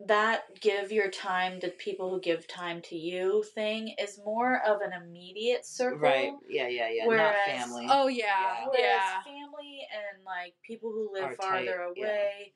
[0.00, 4.82] that give your time to people who give time to you thing is more of
[4.82, 6.00] an immediate circle.
[6.00, 7.86] right, yeah, yeah, yeah, Whereas- not family.
[7.90, 8.66] Oh yeah, Yeah.
[8.66, 9.22] Whereas yeah.
[9.22, 12.04] family and like people who live Are farther tight, yeah.
[12.06, 12.52] away,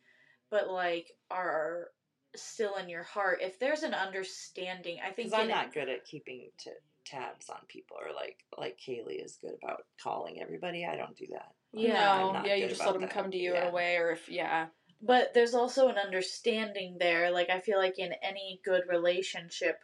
[0.51, 1.89] but like are
[2.37, 3.39] still in your heart.
[3.41, 6.71] If there's an understanding, I think I'm not good at keeping t-
[7.07, 10.85] tabs on people, or like like Kaylee is good about calling everybody.
[10.85, 11.53] I don't do that.
[11.73, 11.95] Yeah,
[12.35, 13.11] no, yeah, you just let them that.
[13.11, 13.63] come to you Yeah.
[13.63, 14.67] in a way, or if yeah,
[15.03, 17.31] but there's also an understanding there.
[17.31, 19.81] Like I feel like in any good relationship,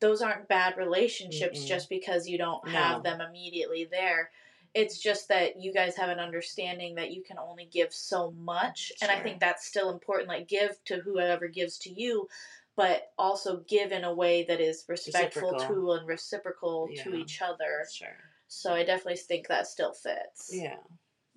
[0.00, 1.68] those aren't bad relationships Mm-mm.
[1.68, 3.10] just because you don't have No.
[3.10, 4.30] them immediately there.
[4.74, 8.90] It's just that you guys have an understanding that you can only give so much,
[9.00, 10.28] and I think that's still important.
[10.28, 12.28] Like give to whoever gives to you,
[12.74, 15.76] but also give in a way that is respectful Reciprocal.
[15.76, 17.86] to and reciprocal to each other.
[17.92, 18.08] Sure.
[18.48, 20.50] So I definitely think that still fits.
[20.52, 20.78] Yeah.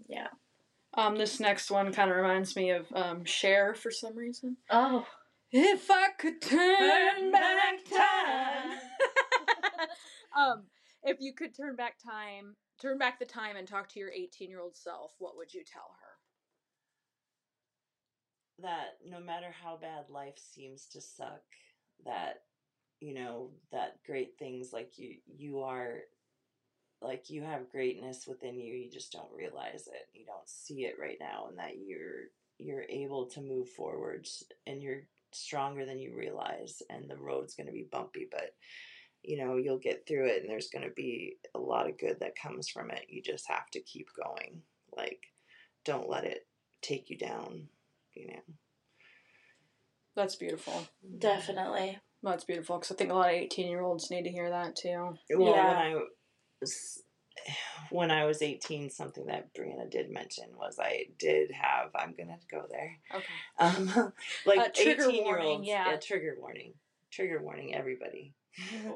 [0.07, 0.29] Yeah.
[0.97, 4.57] Um, this next one kind of reminds me of um, Cher for some reason.
[4.69, 5.05] Oh.
[5.51, 8.77] If I could turn back time.
[10.37, 10.63] um,
[11.03, 14.49] if you could turn back time, turn back the time and talk to your 18
[14.49, 16.07] year old self, what would you tell her?
[18.61, 21.43] that no matter how bad life seems to suck
[22.05, 22.41] that
[22.99, 25.99] you know that great things like you you are
[27.01, 30.95] like you have greatness within you you just don't realize it you don't see it
[30.99, 32.25] right now and that you're
[32.57, 37.67] you're able to move forwards and you're stronger than you realize and the road's going
[37.67, 38.55] to be bumpy but
[39.21, 42.19] you know you'll get through it and there's going to be a lot of good
[42.19, 44.61] that comes from it you just have to keep going
[44.95, 45.19] like
[45.85, 46.47] don't let it
[46.81, 47.67] take you down
[48.13, 48.41] you know
[50.15, 50.87] That's beautiful.
[51.19, 51.99] Definitely.
[52.23, 54.75] That's beautiful because I think a lot of 18 year olds need to hear that
[54.75, 55.15] too.
[55.35, 55.67] Well, Yeah.
[55.67, 56.07] when I was
[57.91, 61.91] when I was eighteen, something that Brianna did mention was I did have.
[61.95, 62.97] I'm gonna go there.
[63.13, 63.25] Okay.
[63.59, 64.13] Um,
[64.45, 65.67] like Uh, trigger eighteen year warning, olds.
[65.67, 65.95] yeah.
[66.01, 66.73] trigger warning.
[67.11, 67.73] Trigger warning.
[67.75, 68.33] Everybody.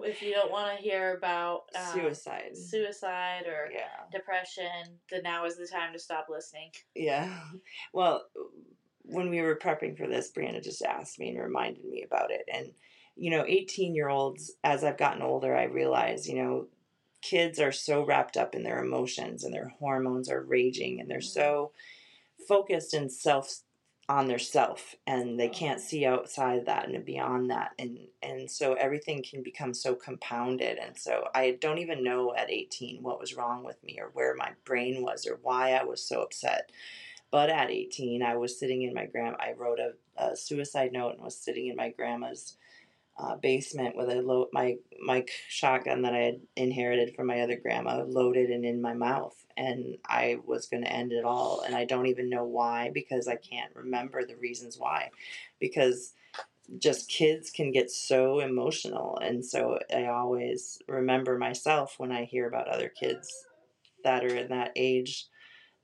[0.03, 2.57] If you don't want to hear about um, Suicide.
[2.57, 4.07] suicide or yeah.
[4.11, 4.65] depression,
[5.11, 6.71] then now is the time to stop listening.
[6.95, 7.29] Yeah.
[7.93, 8.25] Well,
[9.03, 12.43] when we were prepping for this, Brianna just asked me and reminded me about it.
[12.51, 12.71] And,
[13.15, 16.67] you know, 18 year olds, as I've gotten older, I realize, you know,
[17.21, 21.19] kids are so wrapped up in their emotions and their hormones are raging and they're
[21.19, 21.39] mm-hmm.
[21.39, 21.71] so
[22.47, 23.61] focused and self
[24.09, 28.49] on their self and they can't see outside of that and beyond that and and
[28.49, 33.21] so everything can become so compounded and so I don't even know at 18 what
[33.21, 36.71] was wrong with me or where my brain was or why I was so upset.
[37.31, 41.13] But at 18 I was sitting in my grand I wrote a, a suicide note
[41.13, 42.57] and was sitting in my grandma's
[43.21, 47.59] uh, basement with a load my my shotgun that I had inherited from my other
[47.61, 51.75] grandma loaded and in my mouth and I was going to end it all and
[51.75, 55.11] I don't even know why because I can't remember the reasons why
[55.59, 56.13] because
[56.79, 62.47] just kids can get so emotional and so I always remember myself when I hear
[62.47, 63.31] about other kids
[64.03, 65.27] that are in that age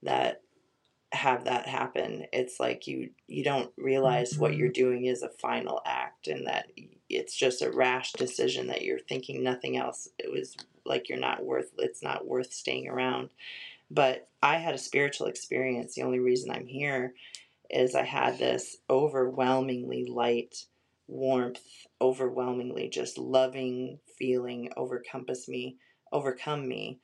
[0.02, 0.42] that
[1.12, 4.82] have that happen it's like you you don't realize what you're mm-hmm.
[4.82, 6.70] doing is a final act and that
[7.08, 10.54] it's just a rash decision that you're thinking nothing else it was
[10.84, 13.30] like you're not worth it's not worth staying around.
[13.90, 17.14] But i had a spiritual experience the only reason i'm here
[17.70, 20.66] is i had this overwhelmingly light
[21.06, 25.78] warmth overwhelmingly just loving feeling overcompass me
[26.12, 27.00] overcome me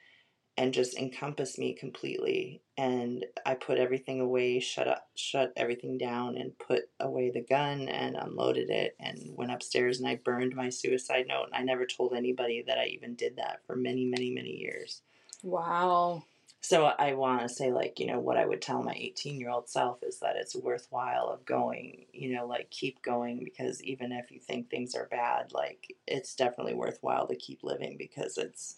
[0.56, 6.36] and just encompass me completely and i put everything away shut up shut everything down
[6.36, 10.68] and put away the gun and unloaded it and went upstairs and i burned my
[10.68, 14.30] suicide note and i never told anybody that i even did that for many many
[14.30, 15.02] many years
[15.42, 16.24] Wow.
[16.60, 19.50] so i want to say like you know what i would tell my 18 year
[19.50, 24.12] old self is that it's worthwhile of going you know like keep going because even
[24.12, 28.76] if you think things are bad like it's definitely worthwhile to keep living because it's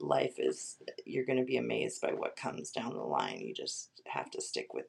[0.00, 0.76] life is
[1.06, 4.40] you're going to be amazed by what comes down the line you just have to
[4.40, 4.86] stick with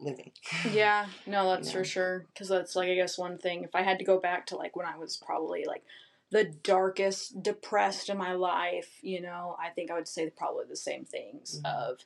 [0.00, 0.30] living
[0.72, 2.26] Yeah, no, that's You for sure.
[2.32, 3.64] Because that's like, I guess, one thing.
[3.64, 5.82] If I had to go back to like when I was probably like
[6.30, 10.76] the darkest, depressed in my life, you know, I think I would say probably the
[10.76, 11.66] same things Mhm.
[11.74, 11.98] of,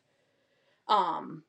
[0.88, 1.44] um,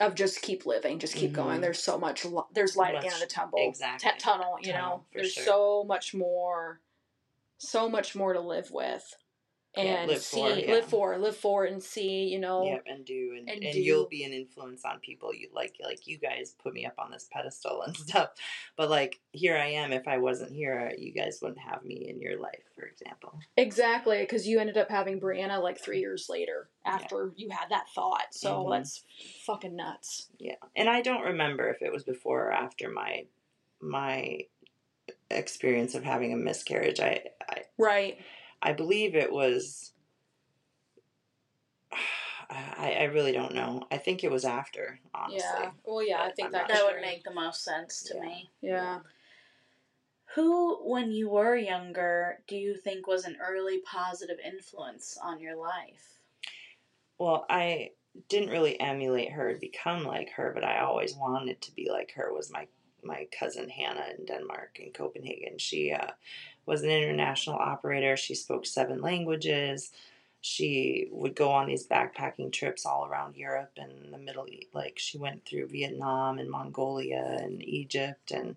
[0.00, 1.58] of just keep living, just keep going.
[1.58, 1.62] Mhm.
[1.62, 4.10] There's so much, li- there's light at the end of the Much- tunnel, exactly.
[4.10, 5.44] t- tunnel, you Tunnel, know, there's sure.
[5.44, 6.80] so much more,
[7.58, 9.14] so much more to live with.
[9.76, 10.72] And live see for, yeah.
[10.72, 13.80] live for live for and see you know Yep, and do and, and and, do.
[13.80, 15.34] you'll be an influence on people.
[15.34, 18.30] You like like you guys put me up on this pedestal and stuff,
[18.76, 19.92] but like here I am.
[19.92, 23.38] If I wasn't here, you guys wouldn't have me in your life, for example.
[23.56, 27.86] exactly because you ended up having brianna like three years later after you had that
[27.94, 28.70] thought so Mhm.
[28.70, 29.02] that's
[29.46, 33.26] fucking nuts Yeah, and I don't remember if it was before or after my
[33.80, 34.40] my
[35.30, 37.00] experience of having a miscarriage.
[37.00, 38.18] I I, right
[38.64, 39.92] I believe it was.
[42.50, 43.86] I, I really don't know.
[43.90, 45.40] I think it was after, honestly.
[45.48, 48.02] yeah well yeah i But think I'm that That could would make the most sense
[48.04, 48.20] to Yeah.
[48.20, 48.50] me.
[48.60, 48.98] yeah
[50.34, 55.54] Who, when you were younger, do you think was an early positive influence on your
[55.54, 56.18] life?
[57.18, 57.90] Well, I
[58.28, 62.12] didn't really emulate her and become like her, but I always wanted to be like
[62.16, 62.32] her.
[62.32, 62.66] Was my
[63.02, 65.58] my cousin Hannah in Denmark in Copenhagen.
[65.58, 66.10] She uh,
[66.66, 68.16] was an international operator.
[68.16, 69.92] She spoke seven languages.
[70.40, 74.74] She would go on these backpacking trips all around Europe and the Middle East.
[74.74, 78.56] Like she went through Vietnam and Mongolia and Egypt and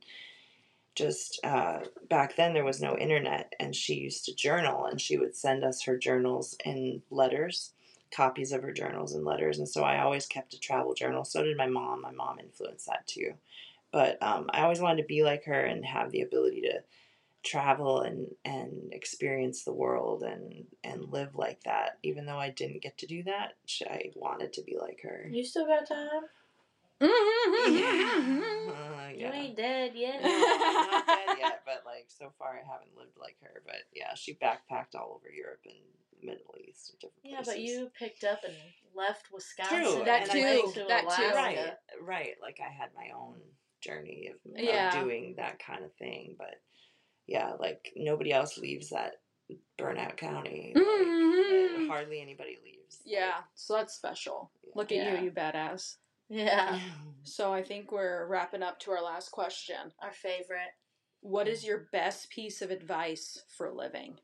[0.98, 5.16] just uh, back then there was no internet and she used to journal and she
[5.16, 7.74] would send us her journals and letters
[8.12, 11.44] copies of her journals and letters and so i always kept a travel journal so
[11.44, 13.34] did my mom my mom influenced that too
[13.92, 16.82] but um, i always wanted to be like her and have the ability to
[17.48, 22.82] travel and and experience the world and and live like that even though i didn't
[22.82, 23.54] get to do that
[23.90, 26.24] i wanted to be like her You still got time?
[27.02, 28.22] yeah.
[28.68, 30.22] Uh, You ain't dead yet.
[30.24, 33.62] No, I'm not dead yet, but like so far I haven't lived like her.
[33.66, 35.76] But yeah, she backpacked all over Europe and
[36.24, 37.54] Middle East and different Yeah, places.
[37.54, 38.56] but you picked up and
[38.96, 39.78] left Wisconsin.
[39.94, 41.24] True, That and too, to that too.
[41.24, 41.34] Alaska.
[41.36, 42.36] right, right.
[42.42, 43.36] Like I had my own
[43.82, 46.36] journey of, of doing that kind of thing.
[46.38, 46.56] But
[47.28, 49.22] yeah, like nobody else leaves that
[49.78, 50.74] Burnett county.
[50.76, 51.88] Like, Mhm.
[51.88, 53.02] hardly anybody leaves.
[53.06, 54.72] yeah so that's special Yeah.
[54.76, 55.20] look at Yeah.
[55.20, 55.98] you you badass
[56.30, 56.80] Yeah,
[57.24, 60.72] so i think we're wrapping up to our last question our favorite.
[61.22, 64.20] what is your best piece of advice for living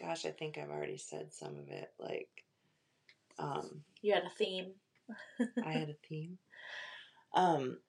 [0.00, 1.92] Gosh, I think I've already said some of it.
[1.98, 2.28] Like,
[3.38, 4.74] um, You had a theme.
[5.64, 6.38] I had a theme.
[7.34, 7.80] Um,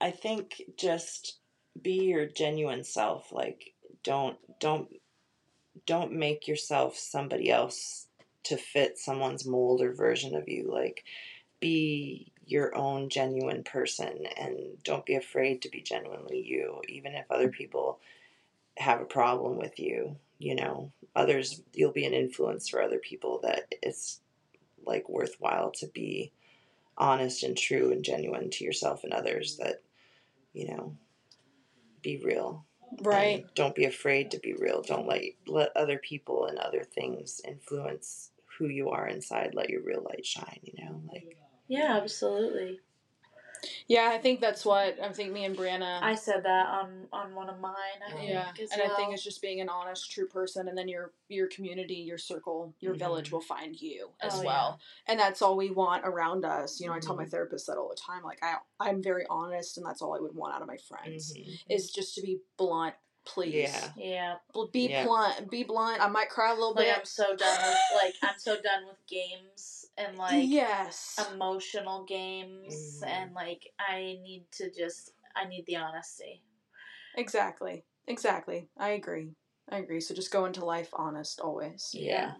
[0.00, 1.40] I think just
[1.80, 3.32] be your genuine self.
[3.32, 4.88] Like, don't don't
[5.86, 8.06] don't make yourself somebody else
[8.44, 10.70] to fit someone's mold or version of you.
[10.72, 11.04] Like,
[11.60, 17.30] be your own genuine person, and don't be afraid to be genuinely you, even if
[17.30, 18.00] other people
[18.76, 20.16] have a problem with you.
[20.38, 24.20] You know, others you'll be an influence for other people that it's
[24.84, 26.32] like worthwhile to be
[26.98, 29.82] honest and true and genuine to yourself and others that
[30.52, 30.96] you know
[32.02, 32.66] be real.
[33.00, 33.40] Right.
[33.40, 34.82] And don't be afraid to be real.
[34.82, 39.54] Don't let let other people and other things influence who you are inside.
[39.54, 41.36] Let your real light shine you know like
[41.68, 42.80] Yeah, absolutely.
[43.86, 47.34] Yeah i think that's what i think me and brianna I said that on on
[47.34, 47.74] one of mine.
[48.06, 50.88] I yeah as and i think it's just being an honest true person and then
[50.88, 52.98] your your community your circle your Mhm.
[52.98, 56.86] village will find you as Oh, well and that's all we want around us you
[56.88, 57.30] know i tell my Mhm.
[57.30, 60.34] therapist that all the time like i i'm very honest and that's all i would
[60.34, 61.58] want out of my friends mhm.
[61.68, 62.94] is just to be blunt
[63.24, 63.92] please Yeah.
[63.96, 64.36] yeah.
[64.72, 65.04] Be Yeah.
[65.04, 68.14] blunt be blunt i might cry a little Like bit I'm so done with like
[68.22, 73.06] I'm so done with games and like yes emotional games Mhm.
[73.08, 76.42] and like I need to just I need the honesty.
[77.16, 79.28] exactly exactly i agree
[79.70, 82.34] i agree so just go into life honest always Yeah.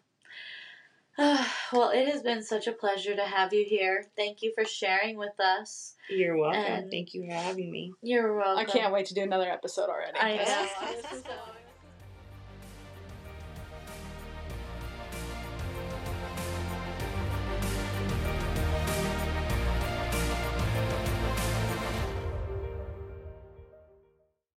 [1.18, 4.06] well, it has been such a pleasure to have you here.
[4.16, 5.94] Thank you for sharing with us.
[6.08, 8.58] you're welcome And- thank you for having me You're welcome.
[8.58, 10.42] i can't wait to do another episode already I know.
[10.42, 10.70] Yes.
[11.12, 11.30] I'm so